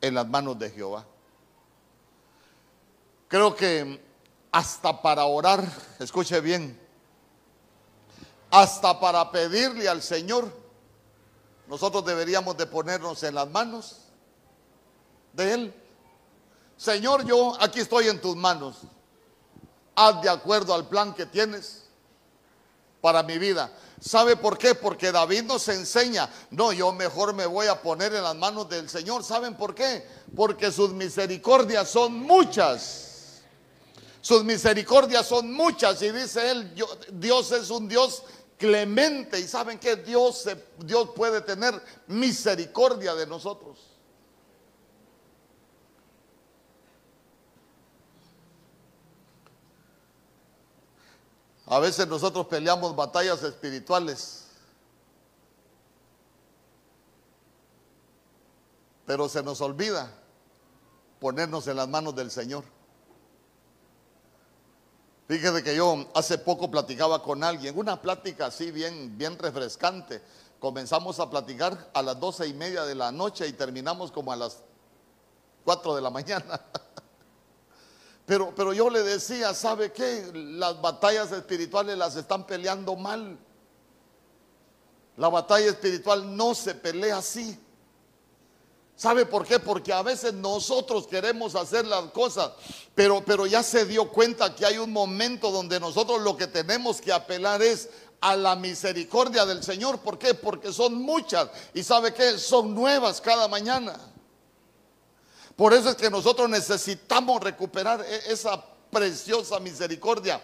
en 0.00 0.14
las 0.16 0.26
manos 0.26 0.58
de 0.58 0.68
Jehová. 0.70 1.06
Creo 3.28 3.54
que 3.54 4.04
hasta 4.50 5.00
para 5.00 5.26
orar, 5.26 5.64
escuche 6.00 6.40
bien, 6.40 6.76
hasta 8.50 8.98
para 8.98 9.30
pedirle 9.30 9.88
al 9.88 10.02
Señor, 10.02 10.52
nosotros 11.68 12.04
deberíamos 12.04 12.56
de 12.56 12.66
ponernos 12.66 13.22
en 13.22 13.36
las 13.36 13.48
manos 13.48 14.08
de 15.34 15.54
Él. 15.54 15.74
Señor, 16.76 17.24
yo 17.24 17.56
aquí 17.60 17.78
estoy 17.78 18.08
en 18.08 18.20
tus 18.20 18.34
manos. 18.34 18.78
Haz 19.94 20.20
de 20.20 20.30
acuerdo 20.30 20.74
al 20.74 20.88
plan 20.88 21.14
que 21.14 21.26
tienes 21.26 21.81
para 23.02 23.22
mi 23.24 23.36
vida. 23.36 23.70
¿Sabe 24.00 24.36
por 24.36 24.56
qué? 24.56 24.74
Porque 24.74 25.12
David 25.12 25.42
nos 25.42 25.68
enseña, 25.68 26.30
no, 26.50 26.72
yo 26.72 26.92
mejor 26.92 27.34
me 27.34 27.44
voy 27.44 27.66
a 27.66 27.82
poner 27.82 28.14
en 28.14 28.22
las 28.22 28.36
manos 28.36 28.68
del 28.68 28.88
Señor. 28.88 29.24
¿Saben 29.24 29.56
por 29.56 29.74
qué? 29.74 30.06
Porque 30.34 30.72
sus 30.72 30.92
misericordias 30.92 31.90
son 31.90 32.14
muchas. 32.14 33.42
Sus 34.20 34.44
misericordias 34.44 35.26
son 35.26 35.52
muchas 35.52 36.00
y 36.00 36.12
dice 36.12 36.52
él, 36.52 36.72
Dios 37.10 37.50
es 37.50 37.70
un 37.70 37.88
Dios 37.88 38.22
clemente 38.56 39.40
y 39.40 39.48
saben 39.48 39.80
que 39.80 39.96
Dios, 39.96 40.48
Dios 40.78 41.10
puede 41.16 41.40
tener 41.40 41.74
misericordia 42.06 43.16
de 43.16 43.26
nosotros. 43.26 43.91
A 51.72 51.78
veces 51.78 52.06
nosotros 52.06 52.48
peleamos 52.48 52.94
batallas 52.94 53.42
espirituales, 53.42 54.44
pero 59.06 59.26
se 59.26 59.42
nos 59.42 59.58
olvida 59.62 60.12
ponernos 61.18 61.66
en 61.68 61.76
las 61.76 61.88
manos 61.88 62.14
del 62.14 62.30
Señor. 62.30 62.62
Fíjese 65.26 65.62
que 65.62 65.74
yo 65.74 66.10
hace 66.14 66.36
poco 66.36 66.70
platicaba 66.70 67.22
con 67.22 67.42
alguien, 67.42 67.78
una 67.78 68.02
plática 68.02 68.44
así 68.44 68.70
bien, 68.70 69.16
bien 69.16 69.38
refrescante. 69.38 70.20
Comenzamos 70.60 71.20
a 71.20 71.30
platicar 71.30 71.90
a 71.94 72.02
las 72.02 72.20
doce 72.20 72.46
y 72.46 72.52
media 72.52 72.84
de 72.84 72.96
la 72.96 73.10
noche 73.10 73.48
y 73.48 73.54
terminamos 73.54 74.12
como 74.12 74.30
a 74.30 74.36
las 74.36 74.58
cuatro 75.64 75.94
de 75.94 76.02
la 76.02 76.10
mañana. 76.10 76.60
Pero, 78.26 78.52
pero 78.54 78.72
yo 78.72 78.88
le 78.88 79.02
decía, 79.02 79.52
¿sabe 79.52 79.92
qué? 79.92 80.30
Las 80.32 80.80
batallas 80.80 81.32
espirituales 81.32 81.98
las 81.98 82.16
están 82.16 82.46
peleando 82.46 82.96
mal. 82.96 83.36
La 85.16 85.28
batalla 85.28 85.66
espiritual 85.66 86.36
no 86.36 86.54
se 86.54 86.74
pelea 86.74 87.18
así. 87.18 87.58
¿Sabe 88.94 89.26
por 89.26 89.44
qué? 89.44 89.58
Porque 89.58 89.92
a 89.92 90.02
veces 90.02 90.32
nosotros 90.34 91.06
queremos 91.08 91.56
hacer 91.56 91.86
las 91.86 92.04
cosas, 92.12 92.52
pero, 92.94 93.24
pero 93.24 93.46
ya 93.46 93.62
se 93.62 93.84
dio 93.84 94.08
cuenta 94.10 94.54
que 94.54 94.64
hay 94.64 94.78
un 94.78 94.92
momento 94.92 95.50
donde 95.50 95.80
nosotros 95.80 96.22
lo 96.22 96.36
que 96.36 96.46
tenemos 96.46 97.00
que 97.00 97.12
apelar 97.12 97.62
es 97.62 97.88
a 98.20 98.36
la 98.36 98.54
misericordia 98.54 99.44
del 99.44 99.64
Señor. 99.64 99.98
¿Por 99.98 100.18
qué? 100.18 100.34
Porque 100.34 100.72
son 100.72 100.94
muchas 100.94 101.48
y 101.74 101.82
sabe 101.82 102.14
qué? 102.14 102.38
Son 102.38 102.74
nuevas 102.74 103.20
cada 103.20 103.48
mañana. 103.48 104.11
Por 105.62 105.72
eso 105.72 105.90
es 105.90 105.94
que 105.94 106.10
nosotros 106.10 106.50
necesitamos 106.50 107.40
recuperar 107.40 108.04
e, 108.04 108.32
esa 108.32 108.60
preciosa 108.90 109.60
misericordia 109.60 110.42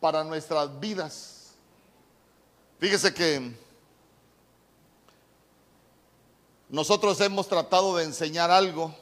para 0.00 0.24
nuestras 0.24 0.80
vidas. 0.80 1.52
Fíjese 2.80 3.14
que 3.14 3.56
nosotros 6.68 7.20
hemos 7.20 7.46
tratado 7.46 7.96
de 7.96 8.02
enseñar 8.02 8.50
algo, 8.50 8.92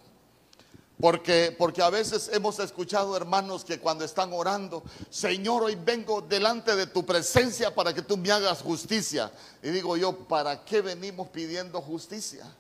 porque, 1.01 1.57
porque 1.59 1.81
a 1.81 1.89
veces 1.89 2.29
hemos 2.35 2.59
escuchado 2.59 3.17
hermanos 3.17 3.65
que 3.65 3.81
cuando 3.81 4.05
están 4.05 4.35
orando, 4.35 4.83
Señor, 5.09 5.63
hoy 5.63 5.79
vengo 5.83 6.21
delante 6.21 6.77
de 6.77 6.89
tu 6.89 7.07
presencia 7.07 7.75
para 7.75 7.95
que 7.95 8.03
tú 8.03 8.19
me 8.19 8.31
hagas 8.31 8.61
justicia. 8.61 9.33
Y 9.63 9.71
digo 9.71 9.97
yo, 9.97 10.15
¿para 10.15 10.63
qué 10.63 10.83
venimos 10.83 11.29
pidiendo 11.29 11.81
justicia? 11.81 12.55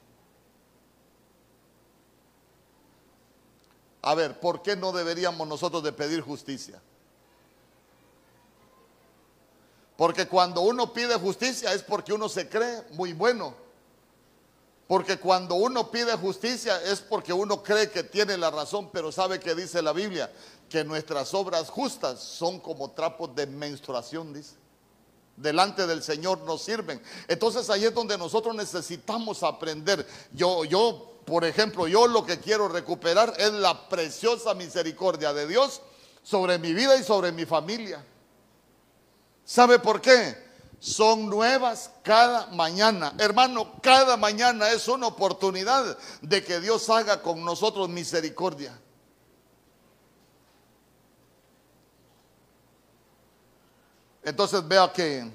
A 4.02 4.14
ver, 4.14 4.40
¿por 4.40 4.62
qué 4.62 4.76
no 4.76 4.92
deberíamos 4.92 5.46
nosotros 5.46 5.82
de 5.82 5.92
pedir 5.92 6.20
justicia? 6.20 6.82
Porque 9.96 10.26
cuando 10.26 10.62
uno 10.62 10.92
pide 10.92 11.14
justicia 11.14 11.72
es 11.72 11.82
porque 11.84 12.12
uno 12.12 12.28
se 12.28 12.48
cree 12.48 12.82
muy 12.90 13.12
bueno. 13.12 13.54
Porque 14.88 15.18
cuando 15.18 15.54
uno 15.54 15.90
pide 15.90 16.16
justicia 16.16 16.82
es 16.82 17.00
porque 17.00 17.32
uno 17.32 17.62
cree 17.62 17.90
que 17.90 18.02
tiene 18.02 18.36
la 18.36 18.50
razón, 18.50 18.90
pero 18.92 19.12
sabe 19.12 19.38
que 19.38 19.54
dice 19.54 19.80
la 19.80 19.92
Biblia 19.92 20.30
que 20.68 20.82
nuestras 20.82 21.32
obras 21.34 21.70
justas 21.70 22.20
son 22.20 22.58
como 22.58 22.90
trapos 22.90 23.34
de 23.34 23.46
menstruación, 23.46 24.32
dice. 24.32 24.56
Delante 25.36 25.86
del 25.86 26.02
Señor 26.02 26.40
nos 26.40 26.62
sirven. 26.62 27.00
Entonces 27.28 27.70
ahí 27.70 27.84
es 27.84 27.94
donde 27.94 28.18
nosotros 28.18 28.54
necesitamos 28.54 29.42
aprender. 29.42 30.06
Yo, 30.32 30.64
yo, 30.64 31.11
por 31.24 31.44
ejemplo, 31.44 31.86
yo 31.86 32.06
lo 32.06 32.24
que 32.24 32.40
quiero 32.40 32.68
recuperar 32.68 33.34
es 33.38 33.52
la 33.52 33.88
preciosa 33.88 34.54
misericordia 34.54 35.32
de 35.32 35.46
Dios 35.46 35.82
sobre 36.22 36.58
mi 36.58 36.72
vida 36.72 36.96
y 36.96 37.04
sobre 37.04 37.32
mi 37.32 37.44
familia. 37.44 38.04
¿Sabe 39.44 39.78
por 39.78 40.00
qué? 40.00 40.52
son 40.82 41.30
nuevas 41.30 41.92
cada 42.02 42.48
mañana. 42.48 43.14
Hermano, 43.16 43.80
cada 43.80 44.16
mañana 44.16 44.68
es 44.72 44.88
una 44.88 45.06
oportunidad 45.06 45.96
de 46.20 46.42
que 46.42 46.58
Dios 46.58 46.90
haga 46.90 47.22
con 47.22 47.44
nosotros 47.44 47.88
misericordia. 47.88 48.76
Entonces 54.24 54.66
vea 54.66 54.92
que 54.92 55.30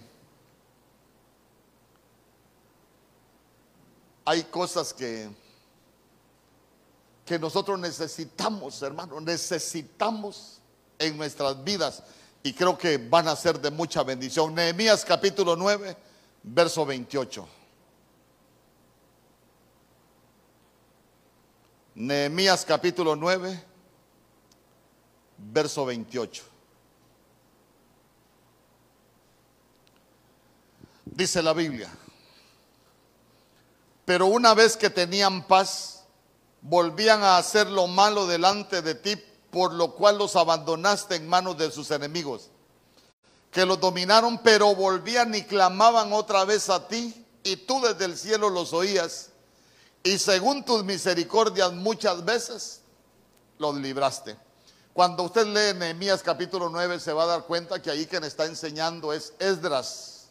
hay 4.25 4.43
cosas 4.43 4.93
que 4.93 5.29
que 7.27 7.37
nosotros 7.37 7.77
necesitamos, 7.77 8.81
hermano, 8.81 9.19
necesitamos 9.19 10.61
en 10.97 11.17
nuestras 11.17 11.61
vidas 11.61 12.01
y 12.41 12.53
creo 12.53 12.77
que 12.77 12.97
van 12.97 13.27
a 13.27 13.35
ser 13.35 13.59
de 13.59 13.69
mucha 13.69 14.01
bendición. 14.01 14.55
Nehemías 14.55 15.03
capítulo 15.03 15.57
9, 15.57 15.97
verso 16.43 16.85
28. 16.85 17.45
Nehemías 21.95 22.63
capítulo 22.63 23.13
9, 23.17 23.61
verso 25.37 25.85
28. 25.85 26.43
Dice 31.03 31.41
la 31.43 31.51
Biblia, 31.51 31.89
pero 34.05 34.27
una 34.27 34.53
vez 34.53 34.77
que 34.77 34.89
tenían 34.89 35.45
paz, 35.45 35.96
volvían 36.69 37.23
a 37.23 37.37
hacer 37.37 37.69
lo 37.69 37.87
malo 37.87 38.27
delante 38.27 38.81
de 38.81 38.95
ti 38.95 39.15
por 39.51 39.73
lo 39.73 39.93
cual 39.93 40.17
los 40.17 40.35
abandonaste 40.35 41.15
en 41.15 41.27
manos 41.27 41.57
de 41.57 41.71
sus 41.71 41.89
enemigos, 41.91 42.49
que 43.51 43.65
los 43.65 43.79
dominaron, 43.79 44.39
pero 44.39 44.75
volvían 44.75 45.33
y 45.33 45.43
clamaban 45.43 46.11
otra 46.13 46.43
vez 46.45 46.69
a 46.69 46.87
ti, 46.87 47.25
y 47.43 47.55
tú 47.55 47.81
desde 47.81 48.05
el 48.05 48.17
cielo 48.17 48.49
los 48.49 48.73
oías, 48.73 49.29
y 50.03 50.17
según 50.17 50.63
tus 50.63 50.83
misericordias 50.83 51.71
muchas 51.71 52.23
veces 52.25 52.81
los 53.57 53.75
libraste. 53.75 54.37
Cuando 54.93 55.23
usted 55.23 55.45
lee 55.45 55.77
Nehemías 55.77 56.21
capítulo 56.21 56.69
9 56.69 56.99
se 56.99 57.13
va 57.13 57.23
a 57.23 57.27
dar 57.27 57.43
cuenta 57.43 57.81
que 57.81 57.89
ahí 57.89 58.05
quien 58.05 58.23
está 58.23 58.45
enseñando 58.45 59.13
es 59.13 59.33
Esdras, 59.39 60.29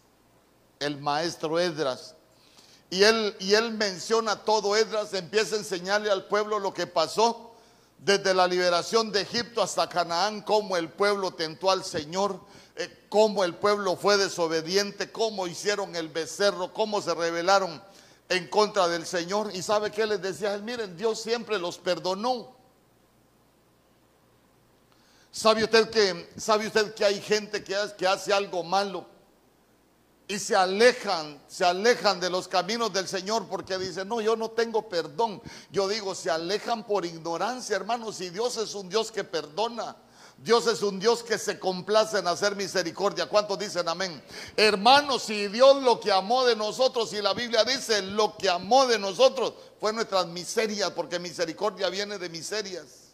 el 0.80 0.98
maestro 0.98 1.58
Esdras. 1.58 2.15
Y 2.90 3.02
él, 3.02 3.36
y 3.40 3.54
él 3.54 3.72
menciona 3.72 4.44
todo 4.44 4.76
Esdras, 4.76 5.12
empieza 5.14 5.56
a 5.56 5.58
enseñarle 5.58 6.10
al 6.10 6.26
pueblo 6.26 6.58
lo 6.58 6.72
que 6.72 6.86
pasó 6.86 7.52
desde 7.98 8.34
la 8.34 8.46
liberación 8.46 9.10
de 9.10 9.22
Egipto 9.22 9.62
hasta 9.62 9.88
Canaán, 9.88 10.42
cómo 10.42 10.76
el 10.76 10.88
pueblo 10.90 11.32
tentó 11.32 11.70
al 11.70 11.84
Señor, 11.84 12.40
eh, 12.76 13.06
cómo 13.08 13.42
el 13.42 13.54
pueblo 13.54 13.96
fue 13.96 14.16
desobediente, 14.16 15.10
cómo 15.10 15.46
hicieron 15.46 15.96
el 15.96 16.08
becerro, 16.08 16.72
cómo 16.72 17.00
se 17.02 17.14
rebelaron 17.14 17.82
en 18.28 18.48
contra 18.48 18.86
del 18.86 19.06
Señor. 19.06 19.50
Y 19.54 19.62
sabe 19.62 19.90
que 19.90 20.06
les 20.06 20.22
decía, 20.22 20.56
miren, 20.58 20.96
Dios 20.96 21.20
siempre 21.20 21.58
los 21.58 21.78
perdonó. 21.78 22.54
¿Sabe 25.32 25.64
usted 25.64 25.90
que, 25.90 26.30
sabe 26.36 26.68
usted 26.68 26.94
que 26.94 27.04
hay 27.04 27.20
gente 27.20 27.64
que 27.64 28.06
hace 28.06 28.32
algo 28.32 28.62
malo? 28.62 29.15
Y 30.28 30.38
se 30.38 30.56
alejan, 30.56 31.40
se 31.46 31.64
alejan 31.64 32.18
de 32.18 32.30
los 32.30 32.48
caminos 32.48 32.92
del 32.92 33.06
Señor 33.06 33.46
porque 33.48 33.78
dicen, 33.78 34.08
no, 34.08 34.20
yo 34.20 34.34
no 34.34 34.50
tengo 34.50 34.88
perdón. 34.88 35.40
Yo 35.70 35.86
digo, 35.86 36.14
se 36.14 36.30
alejan 36.30 36.84
por 36.84 37.04
ignorancia, 37.06 37.76
hermanos, 37.76 38.20
y 38.20 38.30
Dios 38.30 38.56
es 38.56 38.74
un 38.74 38.88
Dios 38.88 39.12
que 39.12 39.22
perdona. 39.22 39.96
Dios 40.38 40.66
es 40.66 40.82
un 40.82 40.98
Dios 40.98 41.22
que 41.22 41.38
se 41.38 41.58
complace 41.58 42.18
en 42.18 42.26
hacer 42.26 42.56
misericordia. 42.56 43.26
¿Cuántos 43.26 43.58
dicen 43.58 43.88
amén? 43.88 44.22
Hermanos, 44.56 45.22
si 45.22 45.48
Dios 45.48 45.82
lo 45.82 45.98
que 45.98 46.12
amó 46.12 46.44
de 46.44 46.56
nosotros, 46.56 47.12
y 47.14 47.22
la 47.22 47.32
Biblia 47.32 47.64
dice, 47.64 48.02
lo 48.02 48.36
que 48.36 48.50
amó 48.50 48.86
de 48.86 48.98
nosotros 48.98 49.54
fue 49.80 49.92
nuestras 49.92 50.26
miserias, 50.26 50.90
porque 50.90 51.18
misericordia 51.18 51.88
viene 51.88 52.18
de 52.18 52.28
miserias. 52.28 53.05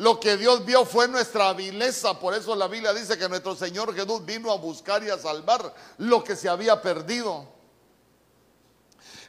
Lo 0.00 0.18
que 0.18 0.38
Dios 0.38 0.64
vio 0.64 0.86
fue 0.86 1.08
nuestra 1.08 1.52
vileza. 1.52 2.18
Por 2.18 2.32
eso 2.32 2.56
la 2.56 2.68
Biblia 2.68 2.94
dice 2.94 3.18
que 3.18 3.28
nuestro 3.28 3.54
Señor 3.54 3.94
Jesús 3.94 4.24
vino 4.24 4.50
a 4.50 4.56
buscar 4.56 5.04
y 5.04 5.10
a 5.10 5.18
salvar 5.18 5.74
lo 5.98 6.24
que 6.24 6.36
se 6.36 6.48
había 6.48 6.80
perdido. 6.80 7.46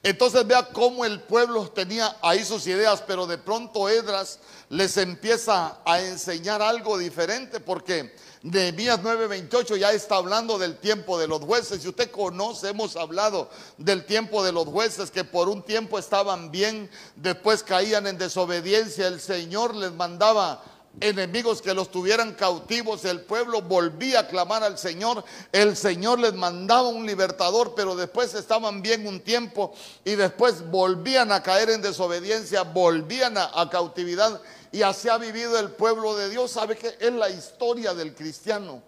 Entonces 0.01 0.47
vea 0.47 0.69
cómo 0.71 1.03
el 1.03 1.23
pueblo 1.23 1.69
tenía 1.69 2.15
ahí 2.21 2.45
sus 2.45 2.65
ideas, 2.67 3.03
pero 3.05 3.27
de 3.27 3.37
pronto 3.37 3.89
Edras 3.89 4.39
les 4.69 4.95
empieza 4.95 5.81
a 5.83 5.99
enseñar 5.99 6.61
algo 6.61 6.97
diferente 6.97 7.59
porque 7.59 8.15
Nehemías 8.43 8.99
9:28 9.03 9.77
ya 9.77 9.91
está 9.91 10.15
hablando 10.15 10.57
del 10.57 10.77
tiempo 10.77 11.19
de 11.19 11.27
los 11.27 11.41
jueces. 11.41 11.83
Si 11.83 11.87
usted 11.87 12.09
conoce, 12.09 12.69
hemos 12.69 12.95
hablado 12.95 13.49
del 13.77 14.03
tiempo 14.03 14.43
de 14.43 14.51
los 14.51 14.65
jueces 14.65 15.11
que 15.11 15.23
por 15.23 15.47
un 15.47 15.61
tiempo 15.61 15.99
estaban 15.99 16.49
bien, 16.49 16.89
después 17.15 17.61
caían 17.61 18.07
en 18.07 18.17
desobediencia. 18.17 19.07
El 19.07 19.21
Señor 19.21 19.75
les 19.75 19.91
mandaba 19.91 20.63
enemigos 20.99 21.61
que 21.61 21.75
los 21.75 21.91
tuvieran 21.91 22.33
cautivos, 22.33 23.05
el 23.05 23.21
pueblo 23.21 23.61
volvía 23.61 24.21
a 24.21 24.27
clamar 24.27 24.63
al 24.63 24.77
Señor, 24.77 25.23
el 25.51 25.77
Señor 25.77 26.19
les 26.19 26.33
mandaba 26.33 26.89
un 26.89 27.05
libertador, 27.05 27.73
pero 27.75 27.95
después 27.95 28.33
estaban 28.33 28.81
bien 28.81 29.07
un 29.07 29.21
tiempo 29.21 29.73
y 30.03 30.15
después 30.15 30.69
volvían 30.69 31.31
a 31.31 31.43
caer 31.43 31.69
en 31.69 31.81
desobediencia, 31.81 32.63
volvían 32.63 33.37
a, 33.37 33.51
a 33.53 33.69
cautividad 33.69 34.41
y 34.71 34.81
así 34.83 35.09
ha 35.09 35.17
vivido 35.17 35.59
el 35.59 35.71
pueblo 35.71 36.15
de 36.15 36.29
Dios. 36.29 36.51
¿Sabe 36.51 36.77
que 36.77 36.95
es 36.99 37.13
la 37.13 37.29
historia 37.29 37.93
del 37.93 38.15
cristiano? 38.15 38.81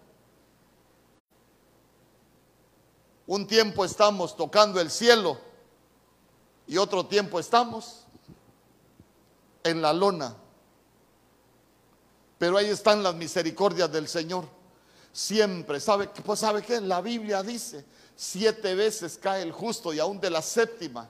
Un 3.26 3.46
tiempo 3.46 3.84
estamos 3.84 4.36
tocando 4.36 4.80
el 4.80 4.90
cielo 4.90 5.38
y 6.66 6.78
otro 6.78 7.06
tiempo 7.06 7.38
estamos 7.38 8.04
en 9.62 9.82
la 9.82 9.92
lona. 9.92 10.34
Pero 12.38 12.56
ahí 12.56 12.66
están 12.66 13.02
las 13.02 13.14
misericordias 13.14 13.90
del 13.92 14.08
Señor. 14.08 14.46
Siempre, 15.12 15.80
¿sabe, 15.80 16.08
pues, 16.08 16.40
¿sabe 16.40 16.62
qué? 16.62 16.80
La 16.80 17.00
Biblia 17.00 17.42
dice, 17.42 17.84
siete 18.16 18.74
veces 18.74 19.18
cae 19.18 19.42
el 19.42 19.52
justo 19.52 19.92
y 19.92 19.98
aún 19.98 20.18
de 20.20 20.30
la 20.30 20.42
séptima 20.42 21.08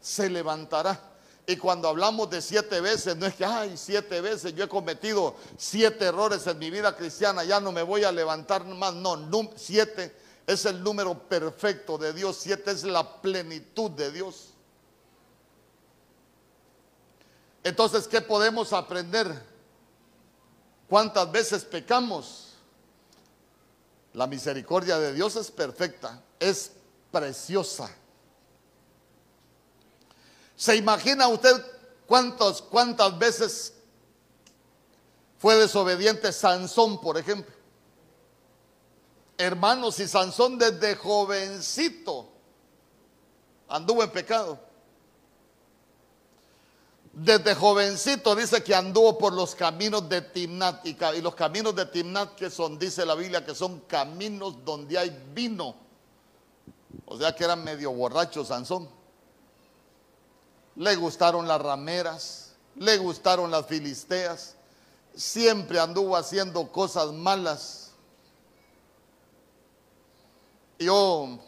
se 0.00 0.28
levantará. 0.28 1.09
Y 1.50 1.56
cuando 1.56 1.88
hablamos 1.88 2.30
de 2.30 2.40
siete 2.40 2.80
veces, 2.80 3.16
no 3.16 3.26
es 3.26 3.34
que, 3.34 3.44
ay, 3.44 3.76
siete 3.76 4.20
veces 4.20 4.54
yo 4.54 4.62
he 4.62 4.68
cometido 4.68 5.34
siete 5.56 6.04
errores 6.04 6.46
en 6.46 6.56
mi 6.60 6.70
vida 6.70 6.94
cristiana, 6.94 7.42
ya 7.42 7.58
no 7.58 7.72
me 7.72 7.82
voy 7.82 8.04
a 8.04 8.12
levantar 8.12 8.64
más. 8.64 8.94
No, 8.94 9.50
siete 9.56 10.14
es 10.46 10.64
el 10.64 10.80
número 10.80 11.18
perfecto 11.28 11.98
de 11.98 12.12
Dios, 12.12 12.36
siete 12.40 12.70
es 12.70 12.84
la 12.84 13.20
plenitud 13.20 13.90
de 13.90 14.12
Dios. 14.12 14.50
Entonces, 17.64 18.06
¿qué 18.06 18.20
podemos 18.20 18.72
aprender? 18.72 19.42
¿Cuántas 20.88 21.32
veces 21.32 21.64
pecamos? 21.64 22.54
La 24.12 24.28
misericordia 24.28 25.00
de 25.00 25.14
Dios 25.14 25.34
es 25.34 25.50
perfecta, 25.50 26.22
es 26.38 26.70
preciosa. 27.10 27.90
¿Se 30.60 30.76
imagina 30.76 31.26
usted 31.26 31.56
cuántas, 32.06 32.60
cuántas 32.60 33.18
veces 33.18 33.72
fue 35.38 35.56
desobediente 35.56 36.30
Sansón, 36.34 37.00
por 37.00 37.16
ejemplo? 37.16 37.54
Hermanos, 39.38 39.98
y 40.00 40.06
Sansón 40.06 40.58
desde 40.58 40.96
jovencito 40.96 42.28
anduvo 43.68 44.02
en 44.02 44.10
pecado. 44.10 44.60
Desde 47.14 47.54
jovencito 47.54 48.36
dice 48.36 48.62
que 48.62 48.74
anduvo 48.74 49.16
por 49.16 49.32
los 49.32 49.54
caminos 49.54 50.06
de 50.10 50.20
Timnat. 50.20 50.84
Y, 50.84 50.94
y 51.16 51.22
los 51.22 51.34
caminos 51.34 51.74
de 51.74 51.86
Timnat 51.86 52.34
que 52.34 52.50
son, 52.50 52.78
dice 52.78 53.06
la 53.06 53.14
Biblia, 53.14 53.46
que 53.46 53.54
son 53.54 53.80
caminos 53.88 54.62
donde 54.62 54.98
hay 54.98 55.24
vino. 55.32 55.74
O 57.06 57.16
sea 57.16 57.34
que 57.34 57.44
era 57.44 57.56
medio 57.56 57.92
borracho 57.92 58.44
Sansón 58.44 58.99
le 60.80 60.96
gustaron 60.96 61.46
las 61.46 61.60
rameras, 61.60 62.52
le 62.76 62.96
gustaron 62.96 63.50
las 63.50 63.66
filisteas, 63.66 64.54
siempre 65.14 65.78
anduvo 65.78 66.16
haciendo 66.16 66.72
cosas 66.72 67.12
malas. 67.12 67.90
Yo 70.78 71.38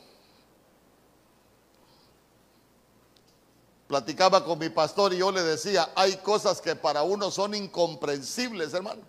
platicaba 3.86 4.44
con 4.44 4.58
mi 4.58 4.68
pastor 4.68 5.14
y 5.14 5.18
yo 5.18 5.32
le 5.32 5.42
decía, 5.42 5.90
hay 5.94 6.18
cosas 6.18 6.60
que 6.60 6.76
para 6.76 7.02
uno 7.02 7.30
son 7.30 7.54
incomprensibles, 7.54 8.74
hermano. 8.74 9.00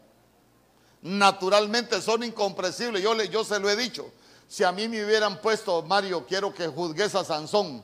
Naturalmente 1.01 2.01
son 2.01 2.23
incomprensibles. 2.23 3.03
Yo, 3.03 3.13
le, 3.13 3.27
yo 3.27 3.43
se 3.43 3.59
lo 3.59 3.69
he 3.69 3.75
dicho. 3.75 4.09
Si 4.47 4.63
a 4.63 4.71
mí 4.71 4.87
me 4.87 5.03
hubieran 5.03 5.41
puesto, 5.41 5.81
Mario, 5.81 6.25
quiero 6.25 6.53
que 6.53 6.69
juzgues 6.69 7.13
a 7.13 7.25
Sansón 7.25 7.83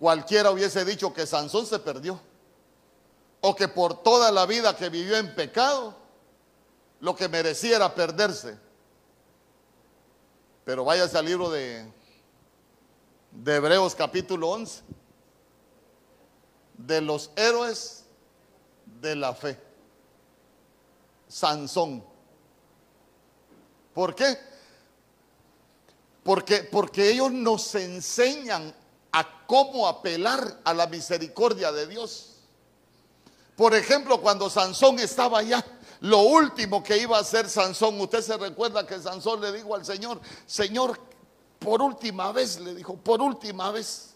cualquiera 0.00 0.50
hubiese 0.50 0.84
dicho 0.84 1.12
que 1.12 1.26
Sansón 1.26 1.66
se 1.66 1.78
perdió. 1.78 2.18
O 3.42 3.54
que 3.54 3.68
por 3.68 4.02
toda 4.02 4.32
la 4.32 4.46
vida 4.46 4.74
que 4.74 4.88
vivió 4.88 5.16
en 5.16 5.34
pecado, 5.34 5.94
lo 7.00 7.14
que 7.14 7.28
merecía 7.28 7.76
era 7.76 7.94
perderse. 7.94 8.58
Pero 10.64 10.84
váyase 10.84 11.16
al 11.16 11.26
libro 11.26 11.50
de, 11.50 11.90
de 13.30 13.54
Hebreos 13.54 13.94
capítulo 13.94 14.50
11, 14.50 14.82
de 16.78 17.00
los 17.02 17.30
héroes 17.36 18.04
de 19.00 19.16
la 19.16 19.34
fe. 19.34 19.58
Sansón. 21.28 22.04
¿Por 23.94 24.14
qué? 24.14 24.38
Porque, 26.22 26.64
porque 26.64 27.10
ellos 27.10 27.32
nos 27.32 27.74
enseñan 27.74 28.74
cómo 29.50 29.88
apelar 29.88 30.60
a 30.62 30.72
la 30.72 30.86
misericordia 30.86 31.72
de 31.72 31.88
Dios. 31.88 32.36
Por 33.56 33.74
ejemplo, 33.74 34.20
cuando 34.20 34.48
Sansón 34.48 35.00
estaba 35.00 35.40
allá, 35.40 35.66
lo 36.02 36.20
último 36.20 36.84
que 36.84 36.96
iba 36.98 37.16
a 37.16 37.22
hacer 37.22 37.48
Sansón, 37.48 38.00
usted 38.00 38.22
se 38.22 38.36
recuerda 38.36 38.86
que 38.86 39.00
Sansón 39.00 39.40
le 39.40 39.50
dijo 39.50 39.74
al 39.74 39.84
Señor, 39.84 40.20
Señor, 40.46 41.00
por 41.58 41.82
última 41.82 42.30
vez, 42.30 42.60
le 42.60 42.76
dijo, 42.76 42.94
por 42.94 43.20
última 43.20 43.72
vez. 43.72 44.14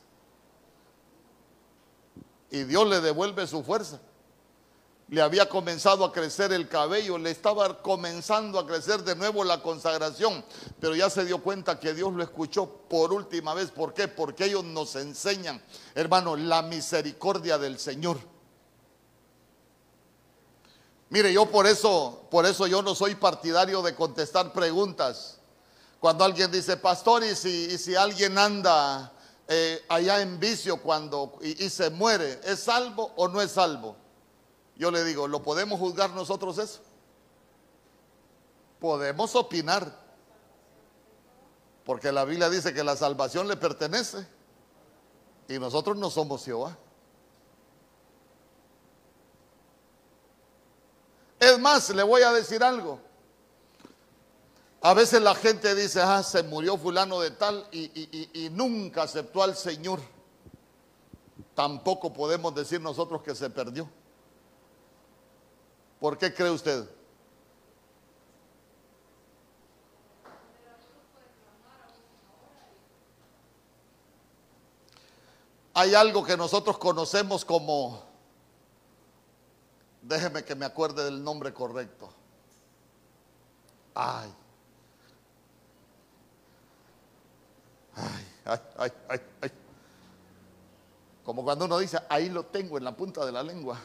Y 2.53 2.63
Dios 2.63 2.87
le 2.87 3.01
devuelve 3.01 3.45
su 3.49 3.65
fuerza 3.65 3.99
le 5.09 5.21
había 5.21 5.49
comenzado 5.49 6.05
a 6.05 6.13
crecer 6.13 6.53
el 6.53 6.69
cabello, 6.69 7.19
le 7.19 7.31
estaba 7.31 7.83
comenzando 7.83 8.59
a 8.59 8.67
crecer 8.67 9.03
de 9.05 9.15
nuevo 9.15 9.45
la 9.45 9.61
consagración, 9.61 10.45
pero 10.81 10.95
ya 10.95 11.11
se 11.11 11.25
dio 11.25 11.43
cuenta 11.43 11.79
que 11.79 11.93
Dios 11.93 12.13
lo 12.13 12.23
escuchó 12.23 12.67
por 12.89 13.13
última 13.13 13.53
vez. 13.53 13.71
¿Por 13.71 13.93
qué? 13.93 14.09
Porque 14.09 14.47
ellos 14.47 14.65
nos 14.65 14.97
enseñan, 14.97 15.63
hermano, 15.95 16.37
la 16.37 16.63
misericordia 16.63 17.59
del 17.59 17.79
Señor. 17.79 18.19
Mire, 21.11 21.33
yo 21.33 21.47
por 21.47 21.67
eso, 21.67 22.27
por 22.31 22.47
eso 22.47 22.67
yo 22.67 22.83
no 22.83 22.95
soy 22.95 23.15
partidario 23.15 23.83
de 23.83 23.95
contestar 23.95 24.53
preguntas. 24.53 25.39
Cuando 26.01 26.25
alguien 26.25 26.51
dice, 26.51 26.77
pastor, 26.77 27.23
y 27.25 27.37
si, 27.37 27.95
alguien 27.95 28.37
anda 28.39 29.13
eh, 29.47 29.85
allá 29.89 30.23
en 30.23 30.41
vicio 30.41 30.79
cuando 30.79 31.39
y 31.43 31.69
se 31.69 31.91
muere, 31.91 32.41
¿es 32.45 32.61
salvo 32.61 33.13
o 33.17 33.29
no 33.29 33.41
es 33.41 33.53
salvo? 33.53 34.04
Yo 34.77 34.91
le 34.91 35.05
digo, 35.05 35.29
¿lo 35.29 35.43
podemos 35.43 35.79
juzgar 35.79 36.11
nosotros 36.11 36.59
eso? 36.59 36.81
Podemos 38.81 39.35
opinar. 39.37 40.03
Porque 41.85 42.11
la 42.11 42.25
Biblia 42.25 42.51
dice 42.51 42.75
que 42.75 42.83
la 42.83 42.97
salvación 42.97 43.47
le 43.47 43.57
pertenece. 43.57 44.27
Y 45.49 45.59
nosotros 45.59 45.97
no 45.97 46.11
somos 46.11 46.45
Jehová. 46.45 46.77
Es 51.39 51.59
más, 51.59 51.91
le 51.91 52.03
voy 52.03 52.23
a 52.23 52.33
decir 52.33 52.65
algo. 52.65 52.99
A 54.81 54.93
veces 54.93 55.23
la 55.23 55.35
gente 55.35 55.75
dice, 55.75 56.01
ah, 56.01 56.23
se 56.23 56.43
murió 56.43 56.77
fulano 56.77 57.21
de 57.21 57.31
tal 57.31 57.67
y, 57.71 58.45
y 58.45 58.51
nunca 58.51 59.03
aceptó 59.03 59.43
al 59.43 59.57
Señor. 59.57 60.01
Tampoco 61.55 62.13
podemos 62.13 62.55
decir 62.55 62.81
nosotros 62.81 63.23
que 63.23 63.35
se 63.35 63.49
perdió. 63.51 63.89
¿Por 66.05 66.19
qué 66.19 66.35
cree 66.35 66.51
usted? 66.51 66.87
Hay 75.73 75.95
algo 75.95 76.23
que 76.23 76.37
nosotros 76.37 76.77
conocemos 76.77 77.43
como, 77.47 78.05
déjeme 80.03 80.45
que 80.45 80.55
me 80.55 80.67
acuerde 80.67 81.05
del 81.05 81.25
nombre 81.25 81.55
correcto. 81.55 82.13
Ay. 83.95 84.31
Ay, 87.97 88.27
ay, 88.77 88.93
ay, 89.09 89.21
ay. 89.41 89.53
Como 91.25 91.43
cuando 91.43 91.65
uno 91.65 91.79
dice, 91.79 91.99
ahí 92.11 92.29
lo 92.29 92.45
tengo 92.45 92.77
en 92.77 92.85
la 92.85 92.95
punta 92.95 93.25
de 93.25 93.33
la 93.33 93.43
lengua. 93.43 93.81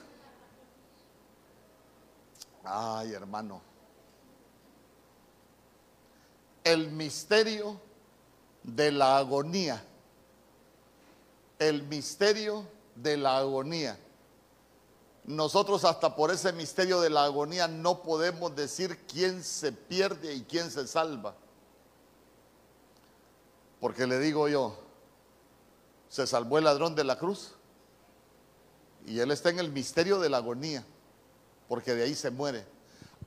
Ay, 2.72 3.14
hermano. 3.14 3.62
El 6.64 6.92
misterio 6.92 7.82
de 8.62 8.92
la 8.92 9.18
agonía. 9.18 9.84
El 11.58 11.82
misterio 11.84 12.68
de 12.96 13.18
la 13.18 13.40
agonía. 13.40 13.98
Nosotros 15.26 15.84
hasta 15.84 16.16
por 16.16 16.30
ese 16.30 16.54
misterio 16.54 17.02
de 17.02 17.10
la 17.10 17.24
agonía 17.24 17.68
no 17.68 18.04
podemos 18.04 18.56
decir 18.56 19.00
quién 19.08 19.44
se 19.44 19.72
pierde 19.72 20.36
y 20.36 20.44
quién 20.44 20.70
se 20.70 20.88
salva. 20.88 21.34
Porque 23.80 24.06
le 24.06 24.20
digo 24.20 24.48
yo, 24.48 24.78
se 26.08 26.28
salvó 26.28 26.60
el 26.60 26.66
ladrón 26.66 26.94
de 26.94 27.04
la 27.04 27.18
cruz 27.18 27.52
y 29.08 29.20
él 29.20 29.32
está 29.32 29.50
en 29.50 29.58
el 29.58 29.72
misterio 29.72 30.20
de 30.20 30.30
la 30.30 30.38
agonía 30.38 30.84
porque 31.70 31.96
de 31.96 32.04
ahí 32.04 32.16
se 32.16 32.32
muere. 32.32 32.66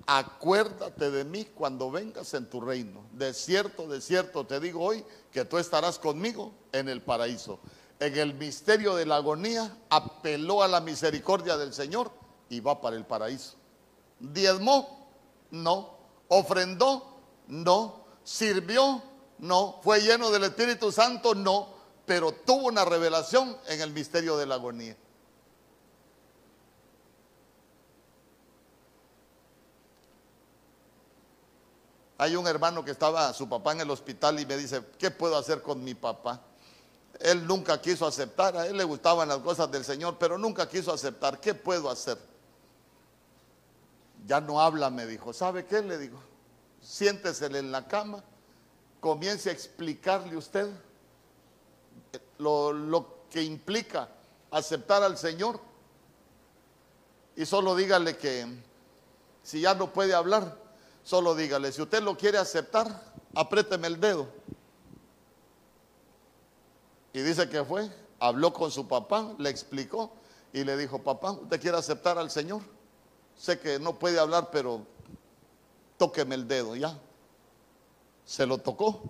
Acuérdate 0.06 1.10
de 1.10 1.24
mí 1.24 1.46
cuando 1.46 1.90
vengas 1.90 2.34
en 2.34 2.50
tu 2.50 2.60
reino. 2.60 3.06
De 3.12 3.32
cierto, 3.32 3.86
de 3.86 4.02
cierto 4.02 4.44
te 4.44 4.60
digo 4.60 4.84
hoy 4.84 5.02
que 5.30 5.46
tú 5.46 5.56
estarás 5.56 5.98
conmigo 5.98 6.52
en 6.72 6.90
el 6.90 7.00
paraíso. 7.00 7.60
En 8.00 8.18
el 8.18 8.34
misterio 8.34 8.94
de 8.96 9.06
la 9.06 9.16
agonía 9.16 9.74
apeló 9.88 10.62
a 10.62 10.68
la 10.68 10.80
misericordia 10.80 11.56
del 11.56 11.72
Señor 11.72 12.10
y 12.50 12.60
va 12.60 12.80
para 12.80 12.96
el 12.96 13.06
paraíso. 13.06 13.54
¿Diezmó? 14.18 15.08
No. 15.50 15.96
¿Ofrendó? 16.28 17.20
No. 17.46 18.04
sirvió, 18.24 19.02
no, 19.38 19.80
fue 19.82 20.00
lleno 20.00 20.30
del 20.30 20.44
Espíritu 20.44 20.92
Santo, 20.92 21.34
no, 21.34 21.68
pero 22.06 22.32
tuvo 22.32 22.68
una 22.68 22.84
revelación 22.84 23.56
en 23.68 23.80
el 23.80 23.90
misterio 23.90 24.36
de 24.36 24.46
la 24.46 24.54
agonía. 24.54 24.96
Hay 32.22 32.36
un 32.36 32.46
hermano 32.46 32.84
que 32.84 32.92
estaba 32.92 33.32
su 33.32 33.48
papá 33.48 33.72
en 33.72 33.80
el 33.80 33.90
hospital 33.90 34.38
y 34.38 34.46
me 34.46 34.56
dice, 34.56 34.80
¿qué 34.96 35.10
puedo 35.10 35.36
hacer 35.36 35.60
con 35.60 35.82
mi 35.82 35.94
papá? 35.94 36.40
Él 37.18 37.44
nunca 37.44 37.80
quiso 37.80 38.06
aceptar, 38.06 38.56
a 38.56 38.64
él 38.68 38.76
le 38.76 38.84
gustaban 38.84 39.26
las 39.28 39.38
cosas 39.38 39.68
del 39.72 39.84
Señor, 39.84 40.18
pero 40.20 40.38
nunca 40.38 40.68
quiso 40.68 40.92
aceptar. 40.92 41.40
¿Qué 41.40 41.52
puedo 41.52 41.90
hacer? 41.90 42.16
Ya 44.24 44.40
no 44.40 44.60
habla, 44.60 44.88
me 44.88 45.04
dijo. 45.04 45.32
¿Sabe 45.32 45.66
qué? 45.66 45.82
Le 45.82 45.98
digo, 45.98 46.22
siéntesele 46.80 47.58
en 47.58 47.72
la 47.72 47.88
cama, 47.88 48.22
comience 49.00 49.50
a 49.50 49.52
explicarle 49.52 50.36
usted 50.36 50.70
lo, 52.38 52.72
lo 52.72 53.24
que 53.30 53.42
implica 53.42 54.08
aceptar 54.52 55.02
al 55.02 55.18
Señor. 55.18 55.58
Y 57.34 57.46
solo 57.46 57.74
dígale 57.74 58.16
que 58.16 58.46
si 59.42 59.60
ya 59.62 59.74
no 59.74 59.92
puede 59.92 60.14
hablar, 60.14 60.61
solo 61.02 61.34
dígale, 61.34 61.72
si 61.72 61.82
usted 61.82 62.02
lo 62.02 62.16
quiere 62.16 62.38
aceptar, 62.38 62.88
apriéteme 63.34 63.86
el 63.86 64.00
dedo. 64.00 64.28
Y 67.12 67.20
dice 67.20 67.48
que 67.48 67.64
fue, 67.64 67.90
habló 68.18 68.52
con 68.52 68.70
su 68.70 68.88
papá, 68.88 69.34
le 69.38 69.50
explicó 69.50 70.12
y 70.52 70.64
le 70.64 70.76
dijo, 70.76 71.02
papá, 71.02 71.32
¿usted 71.32 71.60
quiere 71.60 71.76
aceptar 71.76 72.18
al 72.18 72.30
Señor? 72.30 72.62
Sé 73.36 73.58
que 73.58 73.78
no 73.78 73.98
puede 73.98 74.18
hablar, 74.18 74.50
pero 74.50 74.86
tóqueme 75.98 76.34
el 76.34 76.46
dedo, 76.48 76.76
ya. 76.76 76.98
Se 78.24 78.46
lo 78.46 78.58
tocó 78.58 79.02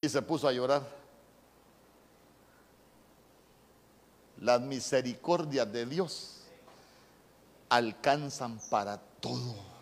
y 0.00 0.08
se 0.08 0.22
puso 0.22 0.46
a 0.46 0.52
llorar. 0.52 0.86
Las 4.38 4.60
misericordias 4.60 5.72
de 5.72 5.86
Dios 5.86 6.43
alcanzan 7.74 8.60
para 8.70 8.98
todo 9.20 9.74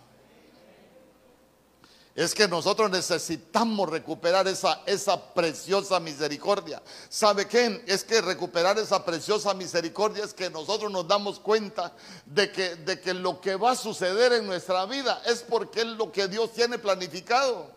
es 2.14 2.34
que 2.34 2.46
nosotros 2.46 2.90
necesitamos 2.90 3.88
recuperar 3.88 4.46
esa, 4.46 4.82
esa 4.84 5.32
preciosa 5.32 5.98
misericordia. 5.98 6.82
¿Sabe 7.08 7.46
qué? 7.48 7.82
Es 7.86 8.04
que 8.04 8.20
recuperar 8.20 8.78
esa 8.78 9.02
preciosa 9.02 9.54
misericordia 9.54 10.24
es 10.24 10.34
que 10.34 10.50
nosotros 10.50 10.92
nos 10.92 11.08
damos 11.08 11.40
cuenta 11.40 11.92
de 12.26 12.52
que, 12.52 12.76
de 12.76 13.00
que 13.00 13.14
lo 13.14 13.40
que 13.40 13.56
va 13.56 13.70
a 13.70 13.76
suceder 13.76 14.34
en 14.34 14.46
nuestra 14.46 14.84
vida 14.84 15.22
es 15.26 15.42
porque 15.42 15.80
es 15.80 15.86
lo 15.86 16.12
que 16.12 16.28
Dios 16.28 16.52
tiene 16.52 16.78
planificado. 16.78 17.70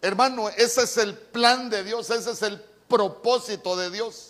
Hermano, 0.00 0.48
ese 0.50 0.84
es 0.84 0.96
el 0.96 1.16
plan 1.16 1.68
de 1.70 1.82
Dios, 1.82 2.08
ese 2.10 2.30
es 2.30 2.42
el 2.42 2.60
propósito 2.86 3.76
de 3.76 3.90
Dios. 3.90 4.27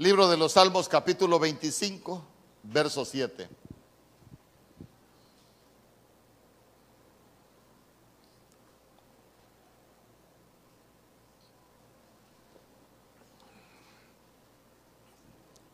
Libro 0.00 0.30
de 0.30 0.38
los 0.38 0.52
Salmos 0.52 0.88
capítulo 0.88 1.38
25, 1.38 2.24
verso 2.62 3.04
7. 3.04 3.50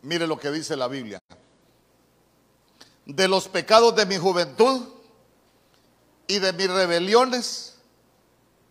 Mire 0.03 0.27
lo 0.27 0.37
que 0.41 0.51
dice 0.51 0.75
la 0.75 0.89
Biblia. 0.89 1.21
De 3.05 3.29
los 3.29 3.47
pecados 3.47 3.95
de 3.95 4.07
mi 4.07 4.17
juventud 4.17 4.89
y 6.27 6.41
de 6.41 6.53
mis 6.53 6.69
rebeliones, 6.69 7.77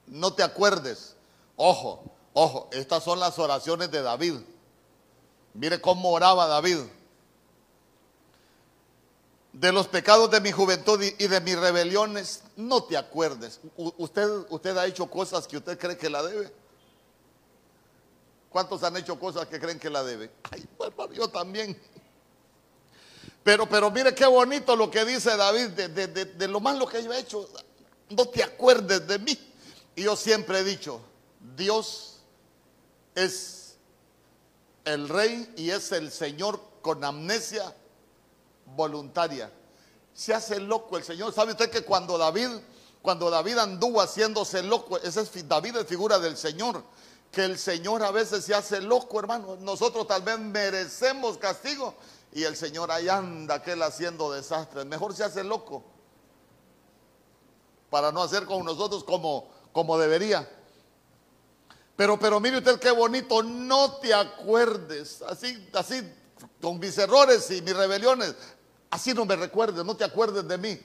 no 0.08 0.34
te 0.34 0.44
acuerdes. 0.44 1.16
Ojo, 1.56 2.04
ojo, 2.34 2.68
estas 2.74 3.06
son 3.06 3.22
las 3.22 3.40
oraciones 3.40 3.90
de 3.90 4.02
David. 4.02 4.36
Mire 5.56 5.82
cómo 5.82 6.12
oraba 6.12 6.48
David. 6.48 6.80
De 9.54 9.72
los 9.72 9.88
pecados 9.88 10.30
de 10.30 10.42
mi 10.42 10.52
juventud 10.52 11.02
y 11.02 11.28
de 11.28 11.42
mis 11.42 11.58
rebeliones, 11.58 12.44
no 12.58 12.84
te 12.84 12.98
acuerdes. 12.98 13.62
usted, 13.76 14.30
usted 14.50 14.78
ha 14.78 14.86
hecho 14.86 15.10
cosas 15.10 15.48
que 15.48 15.58
usted 15.58 15.80
cree 15.80 15.98
que 15.98 16.10
la 16.10 16.22
debe. 16.22 16.52
¿Cuántos 18.56 18.84
han 18.84 18.96
hecho 18.96 19.20
cosas 19.20 19.48
que 19.48 19.60
creen 19.60 19.80
que 19.80 19.90
la 19.90 20.02
debe? 20.02 20.32
Ay, 20.50 20.66
bueno, 20.78 21.12
yo 21.12 21.28
también. 21.28 21.78
Pero, 23.44 23.68
pero 23.68 23.92
mire 23.92 24.16
qué 24.16 24.26
bonito 24.26 24.76
lo 24.76 24.90
que 24.90 25.04
dice 25.04 25.36
David 25.36 25.72
de, 25.72 26.48
lo 26.48 26.60
malo 26.60 26.88
que 26.88 27.04
yo 27.04 27.14
he 27.14 27.20
hecho. 27.20 27.50
No 28.10 28.28
te 28.28 28.42
acuerdes 28.44 29.06
de 29.08 29.20
mí. 29.20 29.38
Y 29.96 30.04
yo 30.04 30.16
siempre 30.16 30.60
he 30.60 30.64
dicho, 30.64 31.02
Dios 31.56 32.22
es 33.14 33.55
el 34.86 35.10
rey 35.10 35.52
y 35.58 35.72
es 35.72 35.92
el 35.92 36.12
Señor 36.12 36.60
con 36.82 37.04
amnesia 37.04 37.76
voluntaria. 38.76 39.52
Se 40.14 40.34
hace 40.34 40.60
loco 40.60 40.98
el 40.98 41.04
Señor. 41.04 41.34
¿Sabe 41.34 41.52
usted 41.52 41.70
que 41.70 41.82
cuando 41.82 42.18
David, 42.18 42.50
cuando 43.02 43.30
David 43.30 43.58
anduvo 43.58 44.00
haciéndose 44.02 44.64
loco, 44.64 44.98
ese 44.98 45.22
es 45.22 45.48
David 45.48 45.78
es 45.78 45.88
figura 45.88 46.20
del 46.20 46.38
Señor, 46.38 46.84
que 47.32 47.44
el 47.44 47.58
Señor 47.58 48.04
a 48.04 48.12
veces 48.12 48.46
se 48.46 48.56
hace 48.56 48.80
loco, 48.80 49.20
hermano. 49.20 49.58
Nosotros 49.58 50.08
tal 50.08 50.22
vez 50.22 50.40
merecemos 50.40 51.38
castigo 51.38 51.96
y 52.32 52.44
el 52.44 52.56
Señor 52.56 52.92
ahí 52.92 53.10
anda 53.10 53.56
aquel 53.56 53.82
haciendo 53.82 54.32
desastres. 54.32 54.86
Mejor 54.86 55.14
se 55.14 55.24
hace 55.24 55.44
loco 55.44 55.84
para 57.90 58.12
no 58.12 58.22
hacer 58.22 58.46
con 58.46 58.64
nosotros 58.64 59.04
como, 59.04 59.48
como 59.72 59.98
debería. 59.98 60.48
Pero, 61.96 62.20
pero 62.20 62.40
mire 62.40 62.58
usted 62.58 62.80
qué 62.80 62.92
bonito, 62.92 63.42
no 63.42 63.94
te 63.98 64.14
acuerdes, 64.14 65.22
así, 65.22 65.70
así, 65.74 66.02
con 66.62 66.78
mis 66.80 66.98
errores 66.98 67.50
y 67.52 67.62
mis 67.62 67.76
rebeliones, 67.76 68.36
así 68.90 69.14
no 69.14 69.26
me 69.26 69.36
recuerdes, 69.36 69.86
no 69.86 69.96
te 69.96 70.04
acuerdes 70.04 70.46
de 70.48 70.58
mí. 70.58 70.80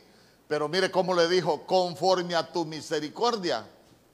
Pero 0.46 0.68
mire 0.68 0.90
cómo 0.90 1.14
le 1.14 1.29
dijo, 1.29 1.66
conforme 1.66 2.35
a 2.35 2.53
tu 2.53 2.64
misericordia, 2.64 3.66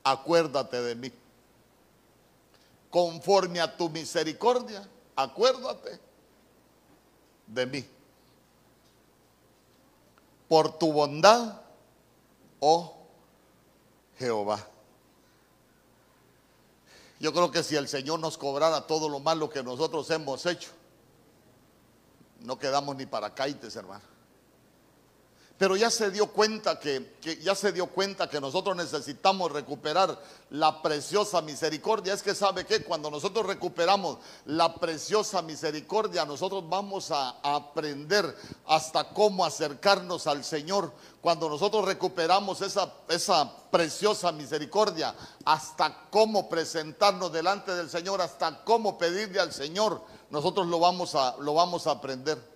acuérdate 0.04 0.82
de 0.82 0.94
mí. 0.94 1.12
Conforme 2.90 3.60
a 3.60 3.76
tu 3.76 3.90
misericordia, 3.90 4.86
acuérdate 5.14 5.98
de 7.46 7.66
mí. 7.66 7.86
Por 10.48 10.78
tu 10.78 10.92
bondad, 10.92 11.60
oh 12.60 12.96
Jehová. 14.18 14.66
Yo 17.18 17.32
creo 17.32 17.50
que 17.50 17.62
si 17.62 17.76
el 17.76 17.88
Señor 17.88 18.20
nos 18.20 18.36
cobrara 18.36 18.86
todo 18.86 19.08
lo 19.08 19.20
malo 19.20 19.48
que 19.48 19.62
nosotros 19.62 20.10
hemos 20.10 20.44
hecho, 20.46 20.70
no 22.40 22.58
quedamos 22.58 22.96
ni 22.96 23.06
para 23.06 23.34
caites, 23.34 23.74
hermano. 23.76 24.15
Pero 25.58 25.74
ya 25.74 25.90
se 25.90 26.10
dio 26.10 26.26
cuenta 26.26 26.78
que, 26.78 27.16
ya 27.42 27.54
se 27.54 27.72
dio 27.72 27.86
cuenta 27.86 28.28
que 28.28 28.42
nosotros 28.42 28.76
necesitamos 28.76 29.50
recuperar 29.50 30.20
la 30.50 30.82
preciosa 30.82 31.40
misericordia. 31.40 32.12
Es 32.12 32.22
que 32.22 32.34
sabe 32.34 32.66
que 32.66 32.84
cuando 32.84 33.10
nosotros 33.10 33.46
recuperamos 33.46 34.18
la 34.44 34.74
preciosa 34.74 35.40
misericordia, 35.40 36.26
nosotros 36.26 36.68
vamos 36.68 37.10
a, 37.10 37.36
aprender 37.42 38.36
hasta 38.66 39.08
cómo 39.08 39.46
acercarnos 39.46 40.26
al 40.26 40.44
Señor. 40.44 40.92
Cuando 41.22 41.48
nosotros 41.48 41.86
recuperamos 41.86 42.60
esa, 42.60 42.92
esa 43.08 43.50
preciosa 43.70 44.32
misericordia, 44.32 45.14
hasta 45.46 46.02
cómo 46.10 46.50
presentarnos 46.50 47.32
delante 47.32 47.74
del 47.74 47.88
Señor, 47.88 48.20
hasta 48.20 48.62
cómo 48.62 48.98
pedirle 48.98 49.40
al 49.40 49.54
Señor, 49.54 50.02
nosotros 50.28 50.66
lo 50.66 50.78
vamos 50.80 51.14
a, 51.14 51.34
lo 51.38 51.54
vamos 51.54 51.86
a 51.86 51.92
aprender. 51.92 52.55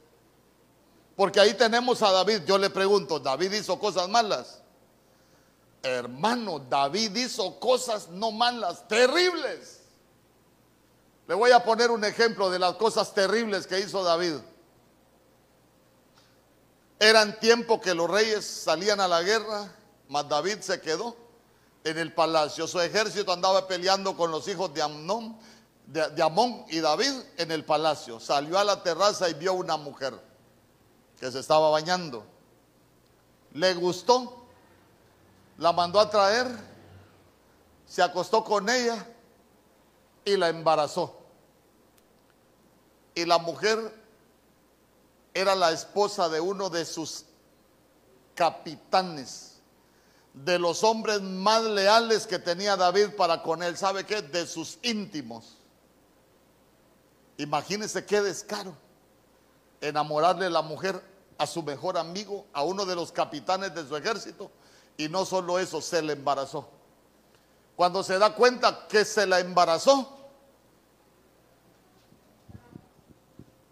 Porque 1.16 1.40
ahí 1.40 1.55
tenemos 1.55 2.03
a 2.03 2.11
David. 2.11 2.42
Yo 2.46 2.59
le 2.59 2.70
pregunto, 2.70 3.18
¿David 3.18 3.53
hizo 3.53 3.79
cosas 3.79 4.09
malas? 4.09 4.61
Hermano, 5.83 6.59
David 6.59 7.16
hizo 7.16 7.59
cosas 7.59 8.09
no 8.09 8.31
malas, 8.31 8.87
terribles. 8.87 9.81
Le 11.27 11.35
voy 11.35 11.53
a 11.53 11.64
poner 11.64 11.90
un 11.90 12.05
ejemplo 12.05 12.51
de 12.51 12.59
las 12.59 12.75
cosas 12.75 13.14
terribles 13.14 13.66
que 13.66 13.81
hizo 13.81 14.03
David. 14.03 14.37
Eran 16.99 17.38
tiempo 17.40 17.81
que 17.81 17.94
los 17.94 18.11
reyes 18.11 18.44
salían 18.44 19.01
a 19.01 19.09
la 19.09 19.23
guerra, 19.23 19.73
mas 20.09 20.29
David 20.29 20.61
se 20.61 20.81
quedó 20.81 21.16
en 21.85 21.96
el 21.96 22.12
palacio. 22.12 22.66
Su 22.66 22.79
ejército 22.81 23.33
andaba 23.33 23.66
peleando 23.66 24.16
con 24.16 24.31
los 24.31 24.46
hijos 24.49 24.75
de 24.75 24.83
Amnón, 24.83 25.38
de, 25.87 26.11
de 26.11 26.23
Amón 26.23 26.66
y 26.68 26.81
David 26.81 27.12
en 27.38 27.53
el 27.53 27.64
palacio. 27.64 28.20
Salió 28.20 28.59
a 28.59 28.64
la 28.64 28.83
terraza 28.83 29.31
y 29.31 29.35
vio 29.35 29.55
una 29.55 29.79
mujer 29.79 30.30
que 31.20 31.30
se 31.30 31.38
estaba 31.38 31.68
bañando. 31.68 32.24
Le 33.52 33.74
gustó, 33.74 34.42
la 35.59 35.72
mandó 35.72 36.00
a 36.00 36.09
traer, 36.09 36.48
se 37.87 38.02
acostó 38.02 38.42
con 38.42 38.68
ella 38.70 39.06
y 40.24 40.37
la 40.37 40.48
embarazó. 40.48 41.14
Y 43.14 43.26
la 43.26 43.37
mujer 43.37 43.94
era 45.35 45.54
la 45.54 45.72
esposa 45.72 46.30
de 46.30 46.40
uno 46.40 46.70
de 46.70 46.87
sus 46.87 47.26
capitanes, 48.35 49.61
de 50.33 50.59
los 50.59 50.83
hombres 50.85 51.20
más 51.20 51.62
leales 51.64 52.26
que 52.26 52.38
tenía 52.38 52.76
David 52.76 53.11
para 53.16 53.42
con 53.42 53.62
él. 53.62 53.76
¿Sabe 53.76 54.06
qué? 54.06 54.22
De 54.22 54.46
sus 54.46 54.78
íntimos. 54.83 55.59
Imagínese 57.37 58.06
qué 58.06 58.22
descaro 58.22 58.74
enamorarle 59.80 60.50
la 60.50 60.62
mujer 60.62 61.02
a 61.40 61.46
su 61.46 61.62
mejor 61.62 61.96
amigo, 61.96 62.44
a 62.53 62.62
uno 62.64 62.85
de 62.85 62.94
los 62.94 63.12
capitanes 63.12 63.74
de 63.74 63.88
su 63.88 63.96
ejército. 63.96 64.50
Y 64.98 65.09
no 65.09 65.24
solo 65.24 65.59
eso, 65.59 65.81
se 65.81 66.03
le 66.03 66.12
embarazó. 66.12 66.68
Cuando 67.74 68.03
se 68.03 68.18
da 68.18 68.35
cuenta 68.35 68.87
que 68.87 69.07
se 69.07 69.26
la 69.26 69.40
embarazó, 69.40 70.18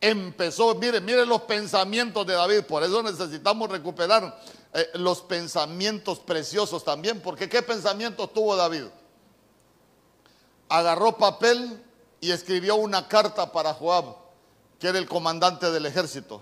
empezó, 0.00 0.74
mire, 0.76 1.02
mire 1.02 1.26
los 1.26 1.42
pensamientos 1.42 2.26
de 2.26 2.33
David, 2.33 2.62
por 2.62 2.83
eso 2.83 3.02
necesitamos 3.02 3.68
recuperar 3.68 4.40
eh, 4.72 4.88
los 4.94 5.20
pensamientos 5.20 6.20
preciosos 6.20 6.83
también, 6.85 7.20
porque 7.20 7.50
¿qué 7.50 7.61
pensamientos 7.61 8.33
tuvo 8.33 8.57
David? 8.57 8.85
Agarró 10.70 11.18
papel 11.18 11.85
y 12.22 12.31
escribió 12.31 12.76
una 12.76 13.09
carta 13.09 13.52
para 13.52 13.74
Joab, 13.74 14.16
que 14.78 14.88
era 14.88 14.96
el 14.96 15.07
comandante 15.07 15.70
del 15.70 15.85
ejército. 15.85 16.40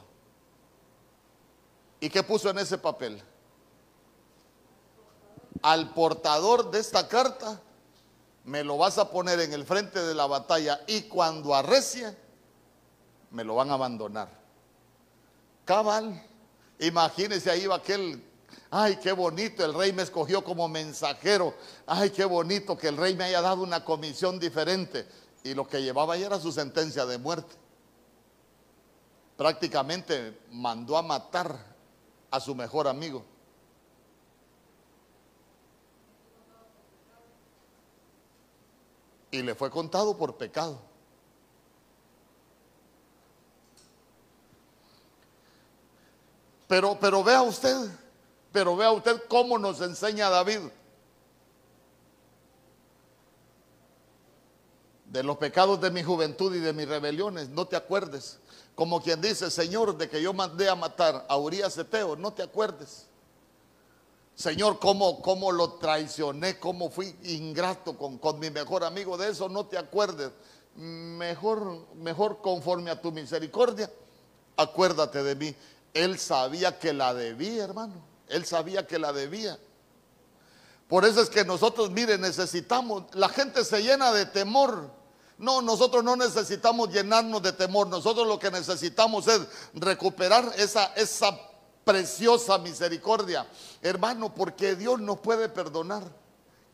¿Y 2.06 2.08
qué 2.08 2.22
puso 2.22 2.48
en 2.50 2.58
ese 2.58 2.78
papel? 2.78 3.20
Al 5.60 5.92
portador 5.92 6.70
de 6.70 6.78
esta 6.78 7.08
carta 7.08 7.60
me 8.44 8.62
lo 8.62 8.78
vas 8.78 8.96
a 8.98 9.10
poner 9.10 9.40
en 9.40 9.52
el 9.52 9.64
frente 9.64 10.00
de 10.00 10.14
la 10.14 10.26
batalla 10.26 10.82
y 10.86 11.02
cuando 11.08 11.52
arrecie 11.52 12.16
me 13.32 13.42
lo 13.42 13.56
van 13.56 13.70
a 13.70 13.74
abandonar. 13.74 14.28
Cabal, 15.64 16.24
imagínese 16.78 17.50
ahí 17.50 17.66
va 17.66 17.74
aquel, 17.74 18.22
ay, 18.70 19.00
qué 19.02 19.10
bonito, 19.10 19.64
el 19.64 19.74
rey 19.74 19.92
me 19.92 20.04
escogió 20.04 20.44
como 20.44 20.68
mensajero, 20.68 21.54
ay, 21.88 22.10
qué 22.10 22.24
bonito 22.24 22.78
que 22.78 22.86
el 22.86 22.98
rey 22.98 23.16
me 23.16 23.24
haya 23.24 23.40
dado 23.40 23.64
una 23.64 23.84
comisión 23.84 24.38
diferente. 24.38 25.08
Y 25.42 25.54
lo 25.54 25.66
que 25.66 25.82
llevaba 25.82 26.14
ahí 26.14 26.22
era 26.22 26.38
su 26.38 26.52
sentencia 26.52 27.04
de 27.04 27.18
muerte. 27.18 27.56
Prácticamente 29.36 30.38
mandó 30.52 30.96
a 30.96 31.02
matar 31.02 31.74
a 32.36 32.40
su 32.40 32.54
mejor 32.54 32.86
amigo. 32.86 33.24
Y 39.30 39.42
le 39.42 39.54
fue 39.54 39.70
contado 39.70 40.16
por 40.16 40.36
pecado. 40.36 40.78
Pero, 46.68 46.98
pero 47.00 47.22
vea 47.22 47.42
usted, 47.42 47.90
pero 48.52 48.76
vea 48.76 48.90
usted 48.92 49.22
cómo 49.28 49.58
nos 49.58 49.80
enseña 49.80 50.28
David. 50.28 50.60
De 55.06 55.22
los 55.22 55.38
pecados 55.38 55.80
de 55.80 55.90
mi 55.90 56.02
juventud 56.02 56.54
y 56.54 56.58
de 56.58 56.72
mis 56.72 56.88
rebeliones, 56.88 57.48
no 57.48 57.66
te 57.66 57.76
acuerdes. 57.76 58.38
Como 58.76 59.02
quien 59.02 59.22
dice, 59.22 59.50
Señor, 59.50 59.96
de 59.96 60.08
que 60.08 60.20
yo 60.20 60.34
mandé 60.34 60.68
a 60.68 60.74
matar 60.74 61.24
a 61.28 61.36
Urias 61.38 61.76
Eteo, 61.78 62.14
no 62.14 62.34
te 62.34 62.42
acuerdes. 62.42 63.06
Señor, 64.34 64.78
cómo, 64.78 65.22
cómo 65.22 65.50
lo 65.50 65.72
traicioné, 65.72 66.58
cómo 66.60 66.90
fui 66.90 67.16
ingrato 67.24 67.96
con, 67.96 68.18
con, 68.18 68.38
mi 68.38 68.50
mejor 68.50 68.84
amigo, 68.84 69.16
de 69.16 69.30
eso 69.30 69.48
no 69.48 69.64
te 69.64 69.78
acuerdes. 69.78 70.30
Mejor, 70.74 71.86
mejor 71.94 72.42
conforme 72.42 72.90
a 72.90 73.00
tu 73.00 73.10
misericordia, 73.12 73.90
acuérdate 74.58 75.22
de 75.22 75.34
mí. 75.34 75.56
Él 75.94 76.18
sabía 76.18 76.78
que 76.78 76.92
la 76.92 77.14
debía, 77.14 77.64
hermano. 77.64 77.94
Él 78.28 78.44
sabía 78.44 78.86
que 78.86 78.98
la 78.98 79.14
debía. 79.14 79.58
Por 80.86 81.06
eso 81.06 81.22
es 81.22 81.30
que 81.30 81.46
nosotros, 81.46 81.90
mire, 81.90 82.18
necesitamos, 82.18 83.04
la 83.14 83.30
gente 83.30 83.64
se 83.64 83.82
llena 83.82 84.12
de 84.12 84.26
temor. 84.26 84.90
No, 85.38 85.60
nosotros 85.60 86.02
no 86.02 86.16
necesitamos 86.16 86.90
llenarnos 86.90 87.42
de 87.42 87.52
temor. 87.52 87.86
Nosotros 87.88 88.26
lo 88.26 88.38
que 88.38 88.50
necesitamos 88.50 89.28
es 89.28 89.42
recuperar 89.74 90.52
esa, 90.56 90.86
esa 90.94 91.38
preciosa 91.84 92.58
misericordia. 92.58 93.46
Hermano, 93.82 94.34
porque 94.34 94.74
Dios 94.76 95.00
nos 95.00 95.18
puede 95.20 95.48
perdonar. 95.48 96.02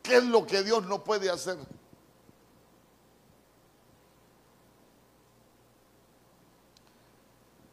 ¿Qué 0.03 0.17
es 0.17 0.25
lo 0.25 0.47
que 0.47 0.63
Dios 0.63 0.85
no 0.87 1.03
puede 1.03 1.31
hacer? 1.31 1.59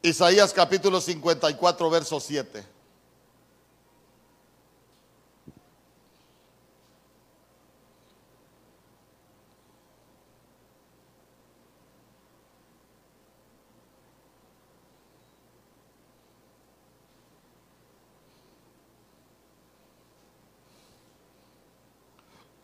Isaías 0.01 0.53
capítulo 0.53 1.01
54, 1.01 1.89
verso 1.89 2.19
7. 2.19 2.78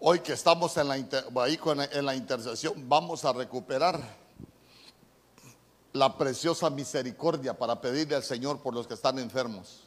Hoy 0.08 0.20
que 0.20 0.34
estamos 0.34 0.78
en 0.78 0.88
la, 0.88 0.94
ahí 0.94 1.60
en 1.92 2.06
la 2.06 2.16
intercesión, 2.16 2.88
vamos 2.88 3.26
a 3.26 3.34
recuperar 3.34 4.00
la 5.94 6.16
preciosa 6.16 6.70
misericordia 6.70 7.58
para 7.58 7.82
pedirle 7.82 8.16
al 8.16 8.22
Señor 8.22 8.60
por 8.60 8.76
los 8.76 8.86
que 8.86 8.94
están 8.94 9.18
enfermos. 9.18 9.80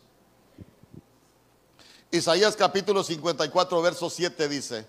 Isaías 2.11 2.57
capítulo 2.57 3.05
54, 3.05 3.81
verso 3.81 4.11
7 4.11 4.49
dice, 4.49 4.85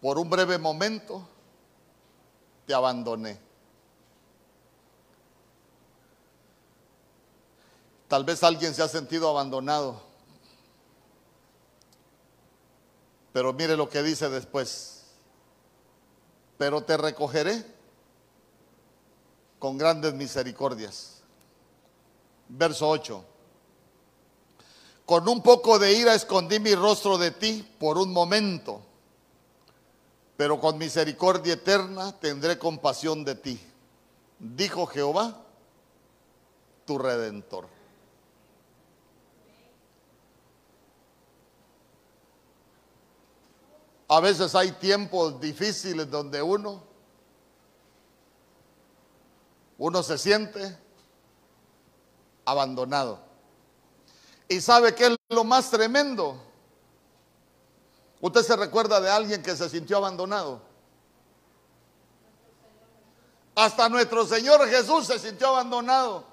por 0.00 0.18
un 0.20 0.30
breve 0.30 0.56
momento 0.56 1.28
te 2.64 2.74
abandoné. 2.74 3.40
Tal 8.06 8.22
vez 8.22 8.44
alguien 8.44 8.72
se 8.72 8.84
ha 8.84 8.88
sentido 8.88 9.28
abandonado. 9.28 10.00
Pero 13.36 13.52
mire 13.52 13.76
lo 13.76 13.86
que 13.86 14.02
dice 14.02 14.30
después. 14.30 15.02
Pero 16.56 16.84
te 16.84 16.96
recogeré 16.96 17.66
con 19.58 19.76
grandes 19.76 20.14
misericordias. 20.14 21.20
Verso 22.48 22.88
8. 22.88 23.22
Con 25.04 25.28
un 25.28 25.42
poco 25.42 25.78
de 25.78 25.92
ira 25.92 26.14
escondí 26.14 26.60
mi 26.60 26.74
rostro 26.74 27.18
de 27.18 27.30
ti 27.30 27.62
por 27.78 27.98
un 27.98 28.10
momento, 28.10 28.80
pero 30.38 30.58
con 30.58 30.78
misericordia 30.78 31.52
eterna 31.52 32.18
tendré 32.18 32.58
compasión 32.58 33.22
de 33.22 33.34
ti, 33.34 33.60
dijo 34.38 34.86
Jehová, 34.86 35.44
tu 36.86 36.96
redentor. 36.96 37.75
A 44.08 44.20
veces 44.20 44.54
hay 44.54 44.72
tiempos 44.72 45.40
difíciles 45.40 46.10
donde 46.10 46.42
uno 46.42 46.86
uno 49.78 50.02
se 50.02 50.16
siente 50.16 50.76
abandonado. 52.44 53.18
¿Y 54.48 54.60
sabe 54.60 54.94
qué 54.94 55.08
es 55.08 55.16
lo 55.28 55.44
más 55.44 55.70
tremendo? 55.70 56.40
¿Usted 58.20 58.42
se 58.42 58.56
recuerda 58.56 59.00
de 59.00 59.10
alguien 59.10 59.42
que 59.42 59.56
se 59.56 59.68
sintió 59.68 59.98
abandonado? 59.98 60.62
Hasta 63.54 63.88
nuestro 63.88 64.26
Señor 64.26 64.66
Jesús 64.68 65.06
se 65.06 65.18
sintió 65.18 65.48
abandonado. 65.48 66.24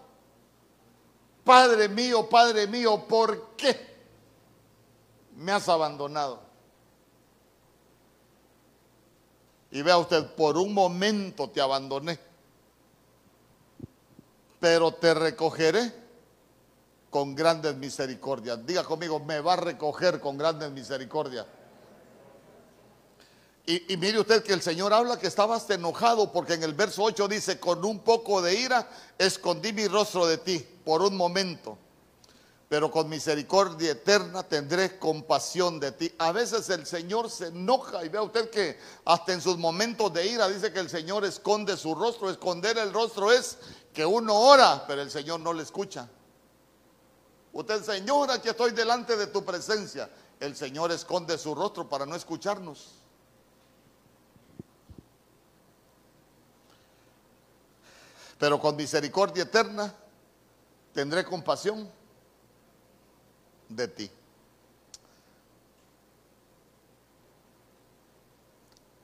Padre 1.43 1.89
mío, 1.89 2.30
Padre 2.30 2.67
mío, 2.67 3.05
¿por 3.07 3.55
qué 3.57 3.93
me 5.36 5.51
has 5.51 5.67
abandonado? 5.67 6.41
Y 9.74 9.82
vea 9.82 9.97
usted, 9.97 10.26
por 10.36 10.57
un 10.57 10.74
momento 10.74 11.49
te 11.49 11.59
abandoné 11.59 12.17
pero 14.63 14.93
te 14.93 15.13
recogeré 15.13 15.91
con 17.09 17.36
grandes 17.36 17.76
misericordias. 17.76 18.65
Diga 18.65 18.86
conmigo, 18.86 19.19
me 19.19 19.41
va 19.41 19.53
a 19.53 19.57
recoger 19.57 20.21
con 20.21 20.38
grandes 20.38 20.71
misericordias. 20.71 21.45
Y, 23.65 23.97
mire 23.97 24.21
usted 24.21 24.41
que 24.41 24.53
el 24.53 24.61
Señor 24.61 24.93
habla 24.93 25.19
que 25.19 25.28
estabas 25.28 25.69
enojado 25.69 26.32
porque 26.32 26.53
en 26.53 26.63
el 26.63 26.74
verso 26.74 27.03
8 27.03 27.28
dice, 27.28 27.59
con 27.59 27.84
un 27.84 27.99
poco 27.99 28.41
de 28.41 28.57
ira 28.57 28.89
escondí 29.17 29.74
mi 29.74 29.86
rostro 29.89 30.26
de 30.26 30.38
ti 30.38 30.65
por 30.86 31.01
un 31.01 31.17
momento. 31.17 31.78
Pero 32.74 32.89
con 32.89 33.07
misericordia 33.07 33.91
eterna 33.91 34.41
tendré 34.41 34.97
compasión 34.97 35.80
de 35.80 35.91
ti. 35.91 36.11
A 36.17 36.32
veces 36.32 36.67
el 36.71 36.88
Señor 36.88 37.30
se 37.30 37.49
enoja 37.49 38.03
y 38.03 38.09
vea 38.09 38.24
usted 38.24 38.49
que 38.49 38.80
hasta 39.05 39.32
en 39.32 39.41
sus 39.41 39.59
momentos 39.59 40.11
de 40.11 40.26
ira 40.26 40.49
dice 40.49 40.74
que 40.74 40.80
el 40.80 40.89
Señor 40.89 41.24
esconde 41.24 41.78
su 41.78 41.93
rostro. 41.93 42.32
Esconder 42.32 42.76
el 42.80 42.91
rostro 42.91 43.32
es 43.32 43.59
que 43.93 44.03
uno 44.03 44.34
ora, 44.34 44.86
pero 44.88 45.03
el 45.03 45.11
Señor 45.11 45.39
no 45.41 45.53
le 45.53 45.61
escucha. 45.61 46.09
Usted, 47.51 47.84
Señor, 47.84 48.32
aquí 48.32 48.49
estoy 48.49 48.71
delante 48.71 49.17
de 49.17 49.28
tu 49.28 49.45
presencia. 49.45 50.09
El 50.39 50.55
Señor 50.55 50.91
esconde 50.91 51.38
su 51.38 51.53
rostro 51.53 51.88
para 51.88 52.07
no 52.07 52.15
escucharnos. 52.15 52.88
Pero 58.39 58.59
con 58.59 58.76
misericordia 58.76 59.43
eterna 59.43 59.93
tendré 60.91 61.24
compasión 61.24 62.01
de 63.76 63.88
ti. 63.88 64.11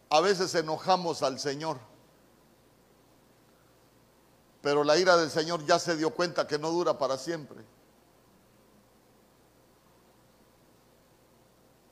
A 0.10 0.22
veces 0.22 0.54
enojamos 0.56 1.22
al 1.22 1.40
Señor, 1.40 1.78
pero 4.62 4.84
la 4.84 4.98
ira 4.98 5.16
del 5.18 5.30
Señor 5.30 5.66
ya 5.66 5.78
se 5.78 5.96
dio 5.96 6.10
cuenta 6.12 6.48
que 6.48 6.58
no 6.58 6.72
dura 6.72 6.98
para 6.98 7.18
siempre. 7.18 7.64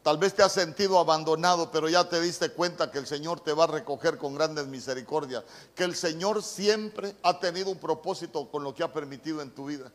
Tal 0.07 0.17
vez 0.17 0.33
te 0.33 0.41
has 0.41 0.53
sentido 0.53 0.99
abandonado, 0.99 1.69
pero 1.69 1.89
ya 1.89 2.07
te 2.07 2.21
diste 2.21 2.49
cuenta 2.51 2.89
que 2.89 2.97
el 2.97 3.05
Señor 3.05 3.41
te 3.41 3.51
va 3.51 3.65
a 3.65 3.67
recoger 3.67 4.17
con 4.17 4.35
grandes 4.35 4.65
misericordias, 4.65 5.43
que 5.75 5.83
el 5.83 5.95
Señor 5.95 6.41
siempre 6.41 7.13
ha 7.23 7.39
tenido 7.39 7.69
un 7.69 7.77
propósito 7.77 8.49
con 8.49 8.63
lo 8.63 8.73
que 8.73 8.83
ha 8.83 8.93
permitido 8.93 9.41
en 9.41 9.51
tu 9.51 9.65
vida. 9.65 9.91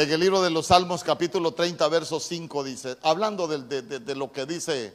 En 0.00 0.10
el 0.10 0.18
libro 0.18 0.40
de 0.40 0.48
los 0.48 0.68
Salmos 0.68 1.04
capítulo 1.04 1.52
30, 1.52 1.86
verso 1.88 2.18
5 2.18 2.64
dice, 2.64 2.96
hablando 3.02 3.46
de, 3.46 4.14
lo 4.14 4.32
que 4.32 4.46
dice 4.46 4.94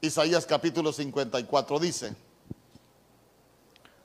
Isaías 0.00 0.46
capítulo 0.46 0.94
54, 0.94 1.78
dice, 1.78 2.16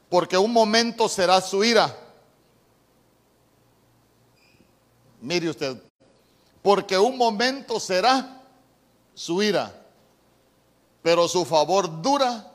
porque 0.10 0.38
un 0.38 0.52
momento 0.52 1.08
será 1.08 1.40
su 1.40 1.64
ira. 1.64 1.98
Mire 5.22 5.52
usted, 5.52 5.82
porque 6.62 6.98
un 6.98 7.18
momento 7.18 7.80
será 7.80 8.44
su 9.14 9.42
ira, 9.42 9.74
pero 11.02 11.30
su 11.30 11.46
favor 11.46 12.02
dura 12.02 12.54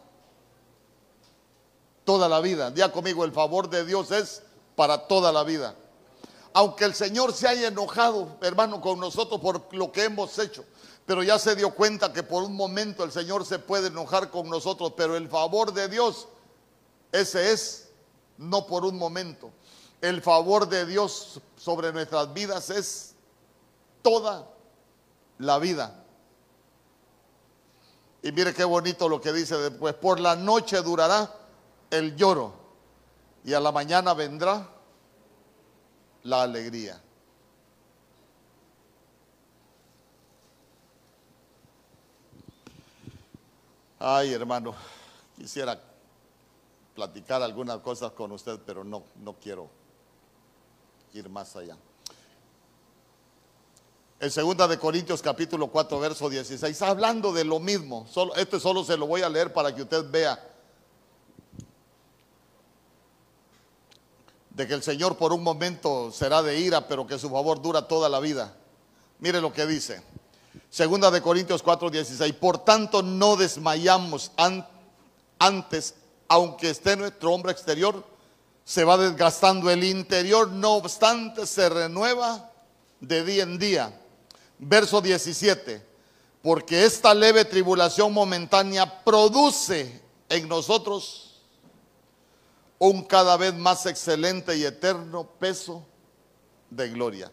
toda 2.05 2.29
la 2.29 2.41
vida. 2.41 2.71
Día 2.71 2.93
conmigo, 2.93 3.25
el 3.25 3.33
favor 3.33 3.71
de 3.71 3.87
Dios 3.87 4.11
es 4.11 4.43
para 4.75 5.09
toda 5.09 5.33
la 5.33 5.45
vida 5.45 5.75
aunque 6.57 6.87
el 6.87 6.95
Señor 6.95 7.35
se 7.35 7.47
haya 7.47 7.69
enojado, 7.69 8.39
hermano, 8.41 8.81
con 8.81 8.99
nosotros 8.99 9.43
por 9.43 9.75
lo 9.75 9.93
que 9.93 10.05
hemos 10.05 10.39
hecho, 10.39 10.65
pero 11.05 11.23
ya 11.23 11.39
se 11.39 11.55
dio 11.55 11.75
cuenta 11.75 12.15
que 12.15 12.23
por 12.23 12.43
un 12.43 12.57
momento 12.57 13.05
el 13.05 13.13
Señor 13.13 13.45
se 13.45 13.59
puede 13.59 13.89
enojar 13.89 14.31
con 14.31 14.49
nosotros, 14.49 14.95
pero 14.97 15.19
el 15.19 15.29
favor 15.29 15.75
de 15.75 15.87
Dios, 15.89 16.29
ese 17.13 17.53
es, 17.53 17.91
no 18.39 18.67
por 18.67 18.87
un 18.87 18.97
momento. 18.97 19.51
El 20.01 20.23
favor 20.23 20.67
de 20.67 20.87
Dios 20.87 21.43
sobre 21.59 21.93
nuestras 21.93 22.33
vidas 22.33 22.71
es 22.71 23.15
toda 24.01 24.49
la 25.37 25.59
vida. 25.59 26.07
Y 28.23 28.33
mire 28.33 28.55
qué 28.55 28.65
bonito 28.65 29.11
lo 29.11 29.21
que 29.21 29.35
dice 29.35 29.59
después, 29.59 29.93
por 29.93 30.19
la 30.21 30.35
noche 30.35 30.81
durará 30.81 31.31
el 31.91 32.17
lloro 32.17 32.55
y 33.45 33.53
a 33.53 33.61
la 33.61 33.73
mañana 33.73 34.15
vendrá 34.15 34.71
la 36.27 36.43
alegría. 36.43 37.01
Ay, 43.99 44.33
hermano, 44.33 44.75
quisiera 45.37 45.81
platicar 46.95 47.43
algunas 47.43 47.79
cosas 47.79 48.13
con 48.13 48.33
usted, 48.33 48.59
pero 48.67 48.85
no, 48.85 49.05
no 49.23 49.35
quiero 49.35 49.71
ir 51.15 51.29
más 51.29 51.55
allá. 51.57 51.77
En 54.19 54.31
segunda 54.31 54.67
de 54.67 54.79
Corintios 54.79 55.23
capítulo 55.23 55.69
4 55.69 56.01
verso 56.01 56.29
16, 56.29 56.83
hablando 56.83 57.33
de 57.33 57.45
lo 57.45 57.61
mismo, 57.61 58.07
solo, 58.11 58.35
este 58.35 58.59
solo 58.59 58.83
se 58.83 58.97
lo 58.97 59.07
voy 59.07 59.23
a 59.23 59.29
leer 59.29 59.53
para 59.53 59.75
que 59.75 59.83
usted 59.83 60.11
vea 60.11 60.56
de 64.57 64.67
que 64.67 64.73
el 64.73 64.83
Señor 64.83 65.19
por 65.19 65.35
un 65.35 65.43
momento 65.43 66.11
será 66.11 66.43
de 66.43 66.59
ira, 66.59 66.89
pero 66.89 67.07
que 67.07 67.19
su 67.19 67.29
favor 67.29 67.61
dura 67.61 67.87
toda 67.87 68.09
la 68.09 68.21
vida. 68.21 68.57
Mire 69.19 69.43
lo 69.43 69.53
que 69.53 69.67
dice. 69.67 70.03
Segunda 70.71 71.11
de 71.11 71.21
Corintios 71.21 71.63
4:16. 71.63 72.33
Por 72.33 72.65
tanto, 72.65 73.03
no 73.03 73.37
desmayamos 73.37 74.33
antes, 75.39 75.95
aunque 76.27 76.71
esté 76.71 76.97
nuestro 76.97 77.35
hombre 77.35 77.53
exterior, 77.53 78.03
se 78.65 78.83
va 78.83 78.97
desgastando 78.97 79.71
el 79.71 79.85
interior, 79.85 80.49
no 80.49 80.77
obstante, 80.77 81.47
se 81.47 81.69
renueva 81.69 82.51
de 83.01 83.25
día 83.25 83.43
en 83.43 83.59
día. 83.59 84.01
Verso 84.59 85.03
17. 85.03 85.87
Porque 86.41 86.87
esta 86.87 87.13
leve 87.13 87.45
tribulación 87.45 88.11
momentánea 88.11 89.05
produce 89.05 90.01
en 90.31 90.49
nosotros 90.49 91.26
un 92.79 93.05
cada 93.05 93.37
vez 93.37 93.55
más 93.55 93.87
excelente 93.87 94.57
y 94.57 94.65
eterno 94.65 95.25
peso 95.39 95.85
de 96.71 96.89
gloria. 96.91 97.33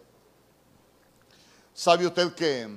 ¿Sabe 1.73 2.05
usted 2.05 2.33
que 2.33 2.69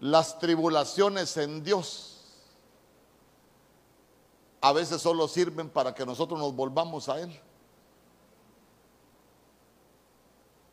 las 0.00 0.38
tribulaciones 0.38 1.36
en 1.36 1.62
Dios 1.62 2.16
a 4.60 4.72
veces 4.72 5.00
solo 5.00 5.28
sirven 5.28 5.70
para 5.70 5.94
que 5.94 6.04
nosotros 6.04 6.38
nos 6.38 6.54
volvamos 6.54 7.08
a 7.08 7.20
Él? 7.20 7.40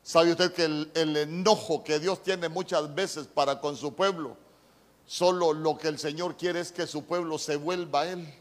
¿Sabe 0.07 0.32
usted 0.32 0.53
que 0.53 0.63
el, 0.63 1.18
enojo 1.18 1.84
que 1.84 1.99
Dios 1.99 2.24
tiene 2.24 2.47
muchas 2.47 2.95
veces 2.95 3.28
para 3.28 3.59
con 3.59 3.76
su 3.76 3.93
pueblo, 3.93 4.38
solo 5.05 5.51
lo 5.51 5.78
que 5.78 5.89
el 5.89 5.99
Señor 5.99 6.38
quiere 6.38 6.61
es 6.61 6.72
que 6.72 6.88
su 6.88 7.03
pueblo 7.03 7.38
se 7.38 7.57
vuelva 7.57 8.01
a 8.01 8.11
Él? 8.11 8.34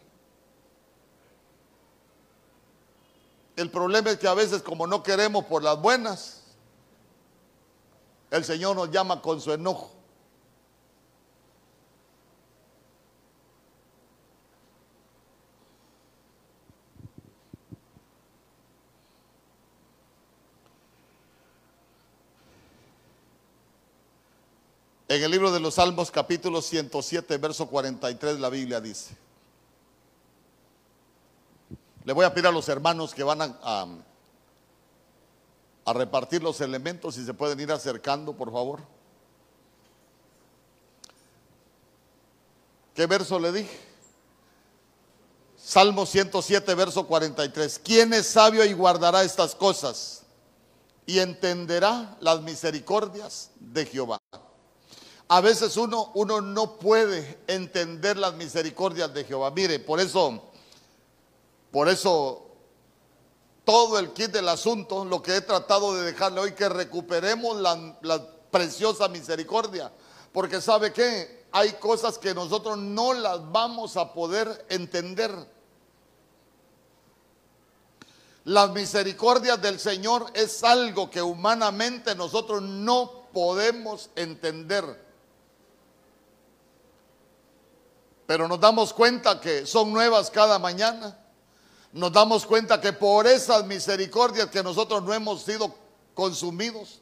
El 3.56 3.70
problema 3.70 4.10
es 4.10 4.18
que 4.18 4.28
a 4.28 4.34
veces 4.34 4.60
como 4.60 4.86
no 4.86 5.02
queremos 5.02 5.46
por 5.46 5.62
las 5.62 5.80
buenas, 5.80 6.42
el 8.30 8.44
Señor 8.44 8.76
nos 8.76 8.90
llama 8.90 9.22
con 9.22 9.40
su 9.40 9.50
enojo. 9.50 9.92
En 25.08 25.22
el 25.22 25.30
libro 25.30 25.50
de 25.50 25.60
los 25.60 25.74
Salmos 25.74 26.10
capítulo 26.10 26.60
107, 26.60 27.38
verso 27.38 27.68
43, 27.68 28.38
la 28.38 28.50
Biblia 28.50 28.82
dice, 28.82 29.16
le 32.06 32.12
voy 32.12 32.24
a 32.24 32.32
pedir 32.32 32.46
a 32.46 32.52
los 32.52 32.68
hermanos 32.68 33.12
que 33.12 33.24
van 33.24 33.42
a, 33.42 33.86
a, 35.84 35.92
repartir 35.92 36.40
los 36.40 36.60
elementos, 36.60 37.16
si 37.16 37.26
se 37.26 37.34
pueden 37.34 37.58
ir 37.58 37.72
acercando, 37.72 38.32
por 38.32 38.52
favor. 38.52 38.80
¿Qué 42.94 43.06
verso 43.06 43.40
le 43.40 43.50
dije? 43.50 43.80
Salmo 45.56 46.06
107, 46.06 46.76
verso 46.76 47.08
43. 47.08 47.80
¿Quién 47.82 48.12
es 48.12 48.28
sabio 48.28 48.64
y 48.64 48.72
guardará 48.72 49.24
estas 49.24 49.56
cosas? 49.56 50.22
Y 51.06 51.18
entenderá 51.18 52.16
las 52.20 52.40
misericordias 52.40 53.50
de 53.58 53.84
Jehová. 53.84 54.20
A 55.26 55.40
veces 55.40 55.76
uno, 55.76 56.12
uno 56.14 56.40
no 56.40 56.76
puede 56.76 57.40
entender 57.48 58.16
las 58.16 58.34
misericordias 58.34 59.12
de 59.12 59.24
Jehová. 59.24 59.50
Mire, 59.50 59.80
por 59.80 59.98
eso 59.98 60.52
por 61.76 61.90
eso, 61.90 62.42
todo 63.66 63.98
el 63.98 64.14
kit 64.14 64.30
del 64.30 64.48
asunto, 64.48 65.04
lo 65.04 65.20
que 65.20 65.36
he 65.36 65.40
tratado 65.42 65.94
de 65.94 66.10
dejarle 66.10 66.40
hoy, 66.40 66.52
que 66.52 66.70
recuperemos 66.70 67.60
la, 67.60 68.26
preciosa 68.50 69.08
misericordia. 69.08 69.92
Porque 70.32 70.62
sabe 70.62 70.90
que 70.90 71.44
hay 71.52 71.72
cosas 71.74 72.16
que 72.16 72.32
nosotros 72.32 72.78
no 72.78 73.12
las 73.12 73.52
vamos 73.52 73.98
a 73.98 74.14
poder 74.14 74.64
entender. 74.70 75.30
Las 78.44 78.70
misericordias 78.70 79.60
del 79.60 79.78
Señor 79.78 80.30
es 80.32 80.64
algo 80.64 81.10
que 81.10 81.20
humanamente 81.20 82.14
nosotros 82.14 82.62
no 82.62 83.28
podemos 83.34 84.08
entender. 84.16 84.98
Pero 88.26 88.48
nos 88.48 88.60
damos 88.60 88.94
cuenta 88.94 89.38
que 89.38 89.66
son 89.66 89.92
nuevas 89.92 90.30
cada 90.30 90.58
mañana 90.58 91.24
Nos 91.96 92.12
damos 92.12 92.44
cuenta 92.44 92.78
que 92.78 92.92
por 92.92 93.26
esas 93.26 93.64
misericordias 93.64 94.50
que 94.50 94.62
nosotros 94.62 95.02
no 95.02 95.14
hemos 95.14 95.42
sido 95.44 95.74
consumidos, 96.12 97.00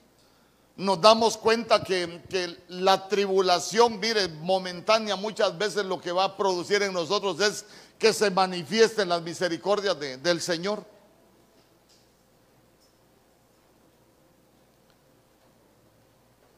nos 0.76 1.00
damos 1.00 1.36
cuenta 1.36 1.82
que, 1.82 2.62
la 2.68 3.08
tribulación, 3.08 3.98
mire, 3.98 4.28
momentánea 4.28 5.16
muchas 5.16 5.58
veces 5.58 5.84
lo 5.84 6.00
que 6.00 6.12
va 6.12 6.22
a 6.22 6.36
producir 6.36 6.80
en 6.84 6.92
nosotros 6.92 7.40
es 7.40 7.64
que 7.98 8.12
se 8.12 8.30
manifiesten 8.30 9.08
las 9.08 9.20
misericordias 9.20 9.98
de, 9.98 10.16
del 10.18 10.40
Señor. 10.40 10.84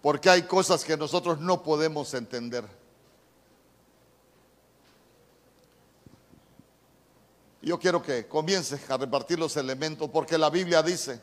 Porque 0.02 0.28
hay 0.28 0.42
cosas 0.42 0.84
que 0.84 0.98
nosotros 0.98 1.40
no 1.40 1.62
podemos 1.62 2.12
entender. 2.12 2.66
Yo 7.66 7.80
quiero 7.80 8.00
que 8.00 8.28
comiences 8.28 8.88
a 8.88 8.96
repartir 8.96 9.40
los 9.40 9.56
elementos 9.56 10.08
porque 10.08 10.38
la 10.38 10.50
Biblia 10.50 10.84
dice, 10.84 11.18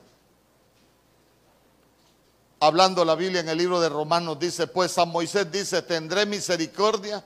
hablando 2.59 3.05
la 3.05 3.15
Biblia 3.15 3.39
en 3.39 3.47
el 3.47 3.57
libro 3.57 3.79
de 3.79 3.87
Romanos, 3.87 4.37
dice, 4.39 4.67
pues 4.67 4.97
a 4.97 5.05
Moisés 5.05 5.49
dice, 5.49 5.81
tendré 5.83 6.25
misericordia 6.25 7.23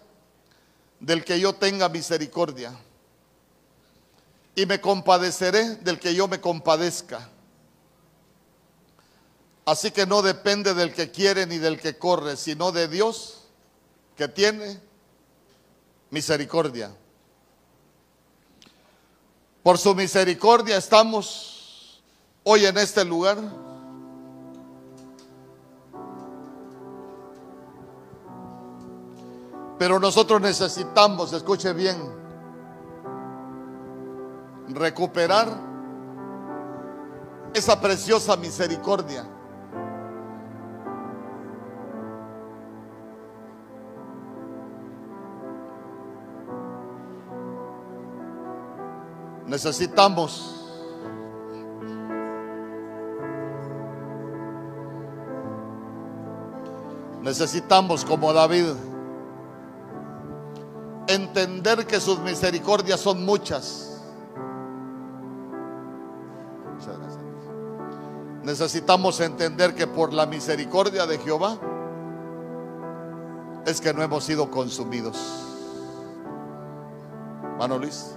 del 1.00 1.26
que 1.26 1.40
yo 1.40 1.56
tenga 1.56 1.90
misericordia. 1.90 2.80
Y 4.54 4.68
me 4.68 4.80
compadeceré 4.80 5.78
del 5.78 5.98
que 5.98 6.14
yo 6.14 6.28
me 6.28 6.40
compadezca. 6.40 7.28
Así 9.66 9.90
que 9.90 10.06
no 10.06 10.22
depende 10.22 10.76
del 10.76 10.94
que 10.94 11.10
quiere 11.10 11.48
ni 11.48 11.58
del 11.58 11.80
que 11.80 11.98
corre, 11.98 12.38
sino 12.38 12.72
de 12.72 12.88
Dios 12.88 13.40
que 14.16 14.28
tiene 14.28 14.80
misericordia. 16.12 16.92
Por 19.68 19.78
su 19.78 19.94
misericordia 19.94 20.78
estamos 20.78 22.02
hoy 22.46 22.66
en 22.66 22.78
este 22.78 23.04
lugar. 23.04 23.38
Pero 29.78 30.00
nosotros 30.00 30.40
necesitamos, 30.40 31.34
escuche 31.34 31.74
bien, 31.74 31.98
recuperar 34.70 35.50
esa 37.54 37.78
preciosa 37.82 38.38
misericordia. 38.38 39.26
Necesitamos 49.58 50.54
Necesitamos 57.24 58.06
como 58.06 58.32
David 58.34 58.68
entender 61.08 61.88
que 61.88 62.00
sus 62.00 62.20
misericordias 62.20 63.00
son 63.00 63.26
muchas. 63.26 64.00
Necesitamos 68.44 69.20
entender 69.22 69.74
que 69.74 69.88
por 69.88 70.14
la 70.14 70.28
misericordia 70.28 71.08
de 71.08 71.18
Jehová 71.18 71.58
es 73.66 73.82
que 73.82 73.92
no 73.92 74.04
hemos 74.04 74.24
sido 74.24 74.52
consumidos. 74.52 75.18
Mano 77.58 77.80
Luis. 77.80 78.17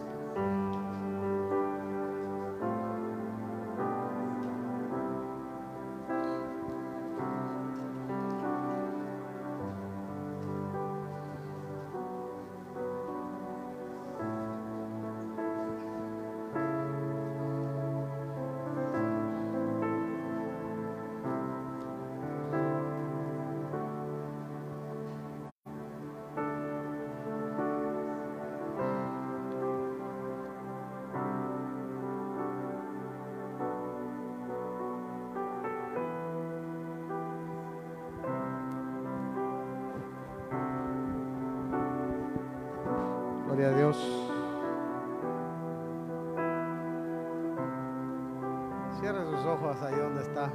Cierre 49.01 49.25
sus 49.25 49.47
ojos 49.47 49.81
ahí 49.83 49.95
donde 49.97 50.21
está. 50.23 50.51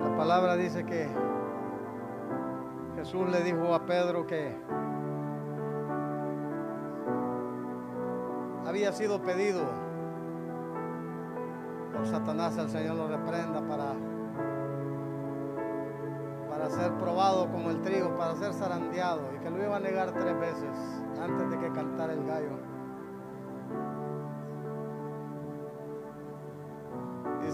La 0.00 0.16
palabra 0.16 0.56
dice 0.56 0.84
que 0.84 1.08
Jesús 2.96 3.28
le 3.28 3.42
dijo 3.44 3.72
a 3.72 3.86
Pedro 3.86 4.26
que 4.26 4.56
había 8.66 8.92
sido 8.92 9.22
pedido 9.22 9.62
por 11.92 12.04
Satanás, 12.06 12.58
el 12.58 12.68
Señor 12.70 12.96
lo 12.96 13.06
reprenda 13.06 13.60
para 13.60 13.94
ser 16.70 16.92
probado 16.98 17.50
como 17.50 17.70
el 17.70 17.80
trigo, 17.82 18.16
para 18.16 18.34
ser 18.36 18.52
zarandeado, 18.52 19.22
y 19.34 19.38
que 19.38 19.50
lo 19.50 19.62
iba 19.62 19.76
a 19.76 19.80
negar 19.80 20.12
tres 20.12 20.38
veces 20.38 21.02
antes 21.20 21.50
de 21.50 21.58
que 21.58 21.72
cantara 21.72 22.12
el 22.12 22.24
gallo. 22.24 22.69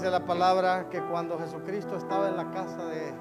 Dice 0.06 0.20
la 0.20 0.24
palabra 0.24 0.88
que 0.88 1.02
cuando 1.02 1.36
Jesucristo 1.36 1.96
estaba 1.96 2.28
en 2.28 2.36
la 2.36 2.48
casa 2.52 2.84
de 2.84 3.12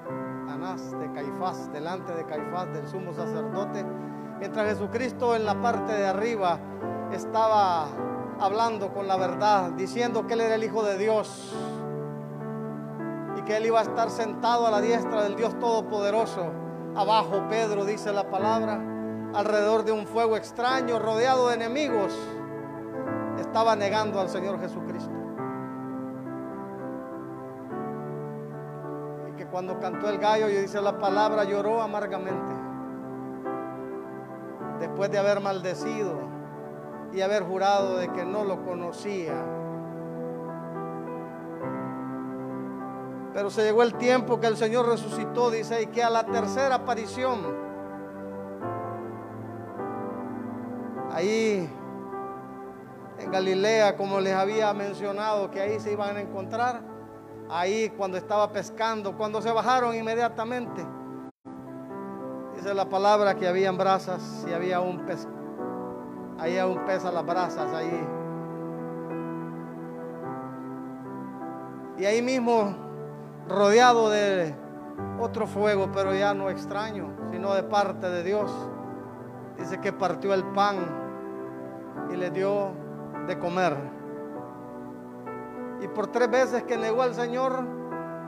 Anás, 0.47 0.91
de 0.91 1.11
Caifás, 1.13 1.73
delante 1.73 2.13
de 2.13 2.23
Caifás, 2.27 2.71
del 2.73 2.87
sumo 2.87 3.11
sacerdote, 3.11 3.83
mientras 4.37 4.67
Jesucristo 4.67 5.35
en 5.35 5.45
la 5.45 5.59
parte 5.59 5.93
de 5.93 6.05
arriba 6.05 6.59
estaba 7.11 7.87
hablando 8.39 8.93
con 8.93 9.07
la 9.07 9.17
verdad, 9.17 9.71
diciendo 9.71 10.27
que 10.27 10.35
Él 10.35 10.41
era 10.41 10.53
el 10.53 10.63
Hijo 10.63 10.83
de 10.83 10.99
Dios, 10.99 11.55
que 13.47 13.57
él 13.57 13.65
iba 13.65 13.79
a 13.79 13.83
estar 13.83 14.11
sentado 14.11 14.67
a 14.67 14.69
la 14.69 14.79
diestra 14.79 15.23
del 15.23 15.35
Dios 15.35 15.57
Todopoderoso. 15.57 16.51
Abajo 16.95 17.47
Pedro 17.49 17.83
dice 17.85 18.13
la 18.13 18.29
palabra, 18.29 18.79
alrededor 19.33 19.85
de 19.85 19.91
un 19.91 20.05
fuego 20.05 20.37
extraño, 20.37 20.99
rodeado 20.99 21.47
de 21.47 21.55
enemigos, 21.55 22.15
estaba 23.39 23.75
negando 23.75 24.19
al 24.19 24.29
Señor 24.29 24.59
Jesucristo. 24.59 25.24
Cuando 29.55 29.79
cantó 29.79 30.09
el 30.09 30.17
gallo 30.17 30.49
y 30.49 30.57
dice 30.57 30.81
la 30.81 30.99
palabra, 30.99 31.45
lloró 31.45 31.81
amargamente. 31.81 32.53
Después 34.81 35.09
de 35.09 35.17
haber 35.17 35.39
maldecido 35.39 36.13
y 37.13 37.21
haber 37.21 37.43
jurado 37.43 37.95
de 37.95 38.11
que 38.11 38.25
no 38.25 38.43
lo 38.43 38.65
conocía 38.65 39.33
Pero 43.33 43.49
se 43.49 43.63
llegó 43.63 43.83
el 43.83 43.95
tiempo 43.95 44.41
que 44.41 44.47
el 44.47 44.57
Señor 44.57 44.89
resucitó, 44.89 45.49
dice, 45.49 45.83
y 45.83 45.87
que 45.87 46.03
a 46.03 46.09
la 46.09 46.25
tercera 46.25 46.75
aparición, 46.75 47.39
ahí 51.13 51.69
en 53.19 53.31
Galilea, 53.31 53.95
como 53.95 54.19
les 54.19 54.33
había 54.33 54.73
mencionado, 54.73 55.49
que 55.49 55.61
ahí 55.61 55.79
se 55.79 55.93
iban 55.93 56.17
a 56.17 56.19
encontrar, 56.19 56.94
ahí 57.49 57.89
cuando 57.97 58.17
estaba 58.17 58.51
pescando, 58.51 59.15
cuando 59.15 59.41
se 59.41 59.51
bajaron 59.51 59.95
inmediatamente, 59.95 60.85
dice 62.55 62.73
la 62.73 62.87
palabra 62.89 63.35
que 63.35 63.47
habían 63.47 63.77
brasas 63.77 64.45
y 64.49 64.53
había 64.53 64.79
un 64.79 65.05
pez, 65.05 65.27
ahí 66.39 66.57
un 66.59 66.85
pez 66.85 67.05
a 67.05 67.11
las 67.11 67.25
brasas, 67.25 67.73
ahí. 67.73 68.07
Y 71.97 72.05
ahí 72.05 72.21
mismo 72.21 72.75
rodeado 73.47 74.09
de 74.09 74.53
otro 75.19 75.47
fuego, 75.47 75.89
pero 75.93 76.13
ya 76.13 76.33
no 76.33 76.49
extraño, 76.49 77.09
sino 77.31 77.53
de 77.53 77.63
parte 77.63 78.09
de 78.09 78.23
Dios. 78.23 78.51
Dice 79.57 79.79
que 79.79 79.93
partió 79.93 80.33
el 80.33 80.43
pan 80.43 80.75
y 82.11 82.17
le 82.17 82.31
dio 82.31 82.71
de 83.27 83.39
comer. 83.39 83.94
Y 85.81 85.87
por 85.87 86.07
tres 86.07 86.29
veces 86.29 86.63
que 86.63 86.77
negó 86.77 87.01
al 87.01 87.13
Señor, 87.13 87.63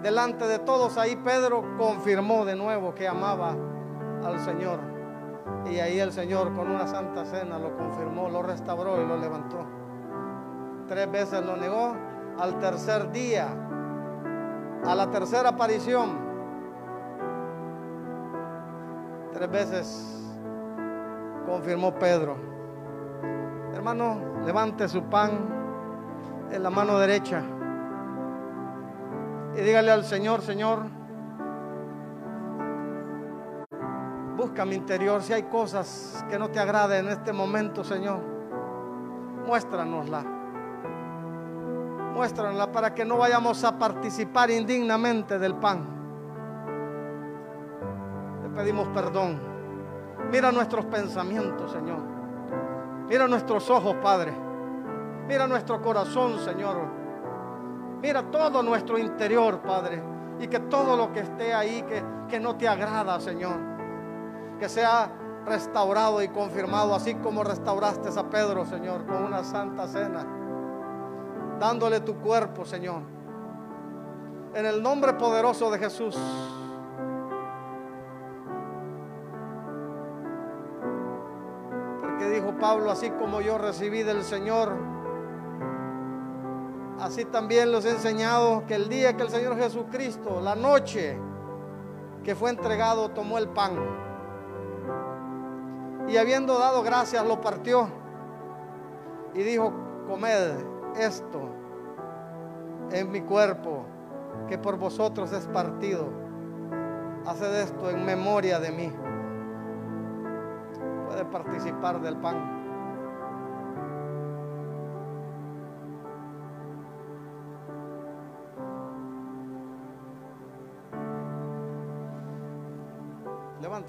delante 0.02 0.48
de 0.48 0.60
todos, 0.60 0.98
ahí 0.98 1.16
Pedro 1.16 1.64
confirmó 1.78 2.46
de 2.46 2.56
nuevo 2.56 2.94
que 2.94 3.08
amaba 3.08 3.56
al 4.24 4.40
Señor. 4.40 4.80
Y 5.66 5.80
ahí 5.80 6.00
el 6.00 6.12
Señor 6.12 6.54
con 6.54 6.70
una 6.70 6.88
santa 6.88 7.26
cena 7.26 7.58
lo 7.58 7.76
confirmó, 7.76 8.30
lo 8.30 8.42
restauró 8.42 9.02
y 9.02 9.08
lo 9.08 9.18
levantó. 9.18 9.66
Tres 10.88 11.12
veces 11.12 11.46
lo 11.46 11.58
negó. 11.58 11.96
Al 12.40 12.60
tercer 12.60 13.12
día, 13.12 13.48
a 14.86 14.94
la 14.94 15.10
tercera 15.10 15.50
aparición, 15.50 16.20
tres 19.34 19.50
veces 19.50 20.38
confirmó 21.48 21.96
Pedro. 21.96 22.38
Hermano, 23.74 24.20
levante 24.46 24.88
su 24.88 25.02
pan 25.04 25.57
en 26.52 26.64
la 26.64 26.70
mano 26.70 26.98
derecha 27.00 27.44
y 29.58 29.62
dígale 29.62 29.92
al 29.92 30.04
Señor, 30.04 30.42
Señor, 30.42 30.84
busca 34.38 34.66
mi 34.66 34.76
interior. 34.76 35.24
Si 35.24 35.34
hay 35.34 35.44
cosas 35.44 36.24
que 36.30 36.38
no 36.38 36.52
te 36.52 36.60
agraden 36.60 37.08
en 37.08 37.12
este 37.12 37.34
momento, 37.34 37.84
Señor, 37.84 38.20
muéstranosla. 39.48 40.24
Muéstranosla 42.14 42.72
para 42.72 42.94
que 42.94 43.04
no 43.04 43.18
vayamos 43.18 43.64
a 43.64 43.80
participar 43.80 44.52
indignamente 44.52 45.40
del 45.40 45.56
pan. 45.56 45.88
Te 48.44 48.50
pedimos 48.50 48.88
perdón. 48.90 49.40
Mira 50.32 50.52
nuestros 50.52 50.86
pensamientos, 50.86 51.72
Señor. 51.72 52.02
Mira 53.10 53.28
nuestros 53.28 53.72
ojos, 53.72 53.96
Padre. 54.04 54.47
Mira 55.28 55.48
nuestro 55.48 55.82
corazón, 55.82 56.40
Señor. 56.40 56.78
Mira 58.02 58.24
todo 58.32 58.64
nuestro 58.64 58.98
interior, 58.98 59.60
Padre. 59.60 60.02
Y 60.40 60.48
que 60.48 60.60
todo 60.60 60.96
lo 60.96 61.12
que 61.12 61.22
esté 61.22 61.54
ahí, 61.54 61.84
que, 61.84 62.04
que 62.30 62.40
no 62.40 62.56
te 62.56 62.68
agrada, 62.68 63.20
Señor 63.20 63.78
que 64.58 64.70
sea 64.70 65.12
restaurado 65.46 66.22
y 66.22 66.28
confirmado, 66.30 66.94
así 66.94 67.16
como 67.16 67.44
restauraste 67.44 68.10
a 68.18 68.30
Pedro, 68.30 68.66
Señor, 68.66 69.06
con 69.06 69.24
una 69.24 69.44
santa 69.44 69.88
cena, 69.88 70.26
dándole 71.60 72.02
tu 72.02 72.16
cuerpo, 72.16 72.66
Señor. 72.66 73.02
En 74.54 74.66
el 74.66 74.82
nombre 74.82 75.14
poderoso 75.14 75.70
de 75.72 75.80
Jesús. 75.80 76.18
Porque 82.02 82.30
dijo 82.30 82.54
Pablo, 82.60 82.92
así 82.92 83.12
como 83.12 83.40
yo 83.40 83.58
recibí 83.58 84.04
del 84.04 84.24
Señor, 84.24 84.74
así 87.00 87.26
también 87.26 87.72
los 87.72 87.86
he 87.86 87.92
enseñado 87.92 88.66
que 88.66 88.76
el 88.76 88.90
día 88.90 89.16
que 89.16 89.24
el 89.24 89.30
Señor 89.30 89.58
Jesucristo, 89.58 90.42
la 90.42 90.56
noche 90.56 91.18
que 92.24 92.36
fue 92.36 92.50
entregado, 92.50 93.10
tomó 93.10 93.38
el 93.38 93.48
pan 93.50 93.74
y 96.08 96.18
habiendo 96.18 96.58
dado 96.58 96.84
gracias 96.84 97.26
lo 97.26 97.42
partió 97.42 97.90
y 99.34 99.44
dijo, 99.44 99.74
comed 100.08 100.56
esto 100.98 101.50
en 102.92 103.12
mi 103.12 103.22
cuerpo 103.22 103.86
que 104.48 104.58
por 104.58 104.78
vosotros 104.78 105.32
es 105.34 105.46
partido. 105.48 106.08
Haced 107.26 107.54
esto 107.62 107.90
en 107.90 108.06
memoria 108.06 108.60
de 108.60 108.72
mí. 108.72 108.92
Puede 111.08 111.26
participar 111.26 112.02
del 112.02 112.18
pan. 112.18 112.57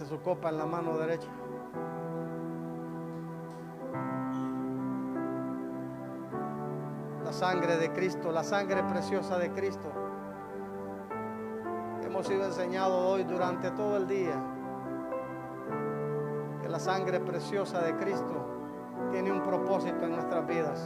Su 0.08 0.20
copa 0.22 0.48
en 0.48 0.58
la 0.58 0.66
mano 0.66 0.96
derecha. 0.96 1.28
sangre 7.38 7.76
de 7.76 7.92
Cristo, 7.92 8.32
la 8.32 8.42
sangre 8.42 8.82
preciosa 8.82 9.38
de 9.38 9.52
Cristo. 9.52 9.92
Hemos 12.04 12.26
sido 12.26 12.44
enseñados 12.44 13.00
hoy 13.00 13.22
durante 13.22 13.70
todo 13.70 13.96
el 13.96 14.08
día 14.08 14.34
que 16.60 16.68
la 16.68 16.80
sangre 16.80 17.20
preciosa 17.20 17.80
de 17.80 17.94
Cristo 17.94 18.44
tiene 19.12 19.30
un 19.30 19.44
propósito 19.44 20.04
en 20.04 20.12
nuestras 20.16 20.46
vidas. 20.48 20.84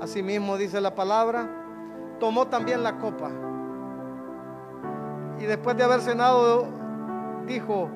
Asimismo 0.00 0.56
dice 0.56 0.80
la 0.80 0.94
palabra, 0.94 1.61
tomó 2.22 2.46
también 2.46 2.84
la 2.84 2.98
copa 2.98 3.32
y 5.40 5.44
después 5.44 5.76
de 5.76 5.82
haber 5.82 6.00
cenado 6.02 6.68
dijo, 7.48 7.90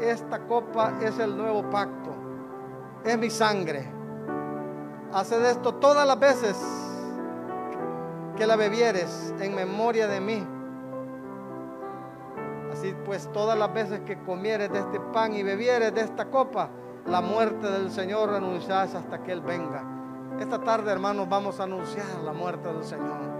esta 0.00 0.40
copa 0.40 0.94
es 1.00 1.20
el 1.20 1.36
nuevo 1.36 1.70
pacto, 1.70 2.10
es 3.04 3.16
mi 3.16 3.30
sangre. 3.30 3.88
Haced 5.12 5.44
esto 5.44 5.74
todas 5.74 6.04
las 6.04 6.18
veces 6.18 6.58
que 8.36 8.44
la 8.44 8.56
bebieres 8.56 9.32
en 9.38 9.54
memoria 9.54 10.08
de 10.08 10.20
mí. 10.20 10.44
Así 12.72 12.92
pues, 13.04 13.30
todas 13.30 13.56
las 13.56 13.72
veces 13.72 14.00
que 14.00 14.20
comieres 14.24 14.72
de 14.72 14.80
este 14.80 14.98
pan 14.98 15.32
y 15.32 15.44
bebieres 15.44 15.94
de 15.94 16.00
esta 16.00 16.24
copa, 16.24 16.70
la 17.06 17.20
muerte 17.20 17.70
del 17.70 17.92
Señor 17.92 18.34
anunciarás 18.34 18.96
hasta 18.96 19.22
que 19.22 19.30
Él 19.30 19.42
venga. 19.42 19.84
Esta 20.40 20.58
tarde, 20.58 20.90
hermanos, 20.90 21.28
vamos 21.28 21.60
a 21.60 21.62
anunciar 21.62 22.18
la 22.24 22.32
muerte 22.32 22.66
del 22.72 22.82
Señor. 22.82 23.39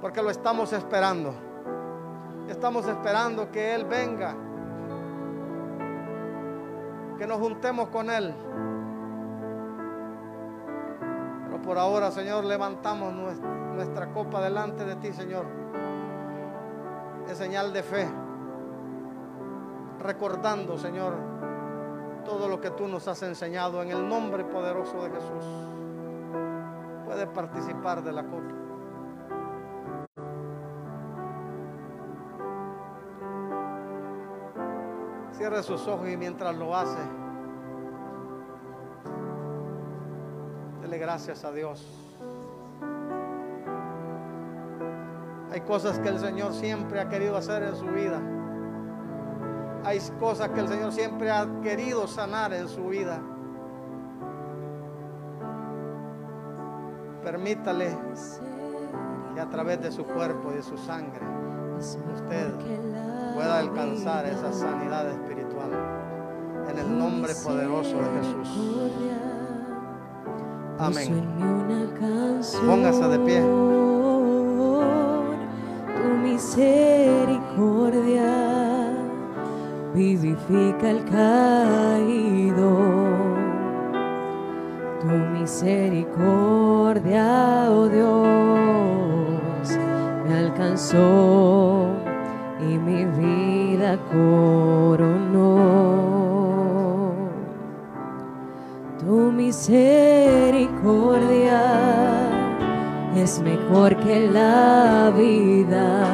Porque 0.00 0.22
lo 0.22 0.30
estamos 0.30 0.72
esperando. 0.72 1.34
Estamos 2.48 2.86
esperando 2.86 3.50
que 3.50 3.74
Él 3.74 3.84
venga 3.84 4.36
que 7.16 7.26
nos 7.26 7.38
juntemos 7.38 7.88
con 7.88 8.10
Él. 8.10 8.34
Pero 11.44 11.62
por 11.62 11.78
ahora, 11.78 12.10
Señor, 12.10 12.44
levantamos 12.44 13.12
nuestra, 13.12 14.12
copa 14.12 14.40
delante 14.40 14.84
de 14.84 14.96
ti, 14.96 15.12
Señor. 15.12 15.46
Es 17.28 17.36
señal 17.38 17.72
de 17.72 17.82
fe. 17.82 18.08
Recordando, 20.00 20.78
Señor, 20.78 21.14
todo 22.24 22.48
lo 22.48 22.60
que 22.60 22.70
tú 22.70 22.86
nos 22.86 23.08
has 23.08 23.22
enseñado 23.22 23.82
en 23.82 23.90
el 23.90 24.08
nombre 24.08 24.44
poderoso 24.44 25.02
de 25.02 25.10
Jesús. 25.10 25.44
Puede 27.04 27.26
participar 27.26 28.02
de 28.02 28.12
la 28.12 28.24
copa. 28.24 28.65
Cierre 35.46 35.62
sus 35.62 35.86
ojos 35.86 36.08
y 36.08 36.16
mientras 36.16 36.56
lo 36.56 36.74
hace, 36.74 36.98
dele 40.82 40.98
gracias 40.98 41.44
a 41.44 41.52
Dios. 41.52 41.86
Hay 45.52 45.60
cosas 45.60 46.00
que 46.00 46.08
el 46.08 46.18
Señor 46.18 46.52
siempre 46.52 46.98
ha 46.98 47.08
querido 47.08 47.36
hacer 47.36 47.62
en 47.62 47.76
su 47.76 47.86
vida. 47.86 48.20
Hay 49.84 50.00
cosas 50.18 50.48
que 50.48 50.58
el 50.58 50.66
Señor 50.66 50.90
siempre 50.90 51.30
ha 51.30 51.46
querido 51.62 52.08
sanar 52.08 52.52
en 52.52 52.68
su 52.68 52.88
vida. 52.88 53.20
Permítale 57.22 57.96
que 59.32 59.40
a 59.40 59.48
través 59.48 59.80
de 59.80 59.92
su 59.92 60.04
cuerpo 60.06 60.50
y 60.50 60.56
de 60.56 60.62
su 60.64 60.76
sangre 60.76 61.24
usted 61.78 63.15
pueda 63.36 63.58
alcanzar 63.58 64.24
esa 64.24 64.50
sanidad 64.50 65.10
espiritual. 65.10 65.68
En 66.70 66.78
el 66.78 66.98
nombre 66.98 67.34
poderoso 67.44 67.98
de 67.98 68.08
Jesús. 68.18 68.48
Amén. 70.78 71.22
Póngase 72.66 73.08
de 73.08 73.18
pie. 73.18 73.42
Tu 75.96 76.08
misericordia 76.22 78.32
vivifica 79.94 80.90
el 80.90 81.04
caído. 81.04 82.70
Tu 85.02 85.08
misericordia, 85.38 87.26
oh 87.70 87.88
Dios, 87.88 89.68
me 90.26 90.34
alcanzó 90.38 91.75
mi 92.86 93.04
vida 93.04 93.98
coronó. 94.12 95.56
Tu 99.00 99.32
misericordia 99.32 101.62
es 103.16 103.40
mejor 103.40 103.96
que 103.96 104.30
la 104.30 105.12
vida. 105.16 106.04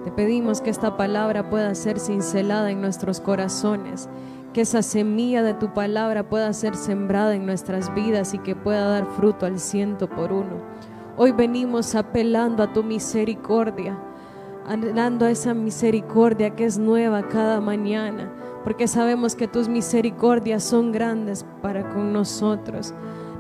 Te 0.04 0.12
pedimos 0.12 0.62
que 0.62 0.72
esta 0.72 0.98
palabra 0.98 1.48
pueda 1.48 1.76
ser 1.76 2.00
cincelada 2.00 2.72
en 2.72 2.82
nuestros 2.82 3.20
corazones, 3.20 4.10
que 4.52 4.62
esa 4.62 4.82
semilla 4.82 5.44
de 5.44 5.54
tu 5.54 5.76
palabra 5.76 6.28
pueda 6.28 6.52
ser 6.54 6.76
sembrada 6.76 7.36
en 7.36 7.46
nuestras 7.46 7.94
vidas 7.94 8.34
y 8.34 8.40
que 8.40 8.56
pueda 8.56 8.88
dar 8.88 9.06
fruto 9.06 9.46
al 9.46 9.60
ciento 9.60 10.10
por 10.10 10.34
uno. 10.34 10.56
Hoy 11.18 11.34
venimos 11.34 11.94
apelando 11.94 12.64
a 12.64 12.74
tu 12.74 12.84
misericordia, 12.84 13.96
anhelando 14.66 15.28
a 15.28 15.30
esa 15.30 15.54
misericordia 15.54 16.56
que 16.56 16.66
es 16.66 16.80
nueva 16.80 17.28
cada 17.28 17.62
mañana, 17.62 18.32
porque 18.64 18.88
sabemos 18.88 19.36
que 19.36 19.47
tus 19.47 19.68
misericordias 19.68 20.64
son 20.64 20.91
grandes 20.91 21.45
para 21.62 21.89
con 21.89 22.14
nosotros. 22.14 22.93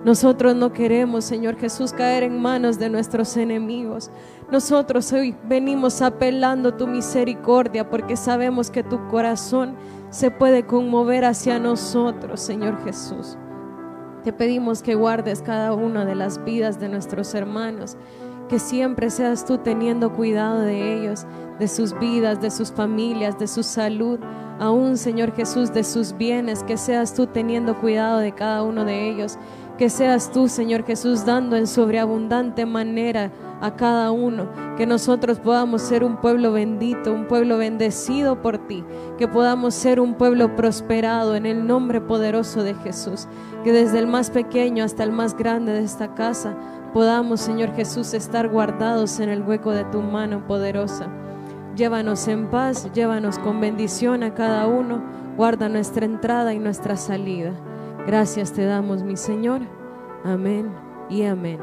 Nosotros 0.03 0.55
no 0.55 0.73
queremos, 0.73 1.25
Señor 1.25 1.57
Jesús, 1.57 1.93
caer 1.93 2.23
en 2.23 2.41
manos 2.41 2.79
de 2.79 2.89
nuestros 2.89 3.37
enemigos. 3.37 4.09
Nosotros 4.51 5.13
hoy 5.13 5.35
venimos 5.47 6.01
apelando 6.01 6.73
tu 6.73 6.87
misericordia 6.87 7.87
porque 7.87 8.17
sabemos 8.17 8.71
que 8.71 8.81
tu 8.81 9.07
corazón 9.09 9.75
se 10.09 10.31
puede 10.31 10.65
conmover 10.65 11.23
hacia 11.23 11.59
nosotros, 11.59 12.41
Señor 12.41 12.83
Jesús. 12.83 13.37
Te 14.23 14.33
pedimos 14.33 14.81
que 14.81 14.95
guardes 14.95 15.43
cada 15.43 15.73
una 15.73 16.03
de 16.03 16.15
las 16.15 16.43
vidas 16.43 16.79
de 16.79 16.89
nuestros 16.89 17.35
hermanos, 17.35 17.95
que 18.49 18.57
siempre 18.57 19.09
seas 19.09 19.45
tú 19.45 19.59
teniendo 19.59 20.13
cuidado 20.13 20.61
de 20.61 20.95
ellos, 20.95 21.25
de 21.61 21.67
sus 21.67 21.93
vidas, 21.99 22.41
de 22.41 22.49
sus 22.49 22.71
familias, 22.71 23.37
de 23.37 23.45
su 23.45 23.61
salud, 23.61 24.17
aún 24.59 24.97
Señor 24.97 25.31
Jesús, 25.31 25.71
de 25.71 25.83
sus 25.83 26.17
bienes, 26.17 26.63
que 26.63 26.75
seas 26.75 27.13
tú 27.13 27.27
teniendo 27.27 27.79
cuidado 27.79 28.17
de 28.17 28.31
cada 28.31 28.63
uno 28.63 28.83
de 28.83 29.11
ellos, 29.11 29.37
que 29.77 29.87
seas 29.87 30.31
tú 30.31 30.47
Señor 30.47 30.83
Jesús 30.83 31.23
dando 31.23 31.55
en 31.55 31.67
sobreabundante 31.67 32.65
manera 32.65 33.31
a 33.61 33.75
cada 33.75 34.09
uno, 34.09 34.47
que 34.75 34.87
nosotros 34.87 35.37
podamos 35.37 35.83
ser 35.83 36.03
un 36.03 36.17
pueblo 36.17 36.51
bendito, 36.51 37.13
un 37.13 37.27
pueblo 37.27 37.59
bendecido 37.59 38.41
por 38.41 38.57
ti, 38.65 38.83
que 39.19 39.27
podamos 39.27 39.75
ser 39.75 39.99
un 39.99 40.15
pueblo 40.15 40.55
prosperado 40.55 41.35
en 41.35 41.45
el 41.45 41.67
nombre 41.67 42.01
poderoso 42.01 42.63
de 42.63 42.73
Jesús, 42.73 43.27
que 43.63 43.71
desde 43.71 43.99
el 43.99 44.07
más 44.07 44.31
pequeño 44.31 44.83
hasta 44.83 45.03
el 45.03 45.11
más 45.11 45.37
grande 45.37 45.73
de 45.73 45.83
esta 45.83 46.15
casa 46.15 46.57
podamos, 46.91 47.39
Señor 47.39 47.75
Jesús, 47.75 48.15
estar 48.15 48.49
guardados 48.49 49.19
en 49.19 49.29
el 49.29 49.43
hueco 49.43 49.69
de 49.69 49.83
tu 49.85 50.01
mano 50.01 50.47
poderosa. 50.47 51.07
Llévanos 51.75 52.27
en 52.27 52.49
paz, 52.49 52.91
llévanos 52.93 53.39
con 53.39 53.61
bendición 53.61 54.23
a 54.23 54.33
cada 54.33 54.67
uno, 54.67 55.01
guarda 55.37 55.69
nuestra 55.69 56.05
entrada 56.05 56.53
y 56.53 56.59
nuestra 56.59 56.97
salida. 56.97 57.53
Gracias 58.05 58.51
te 58.51 58.65
damos, 58.65 59.03
mi 59.03 59.15
Señor. 59.15 59.61
Amén 60.23 60.71
y 61.09 61.23
amén. 61.23 61.59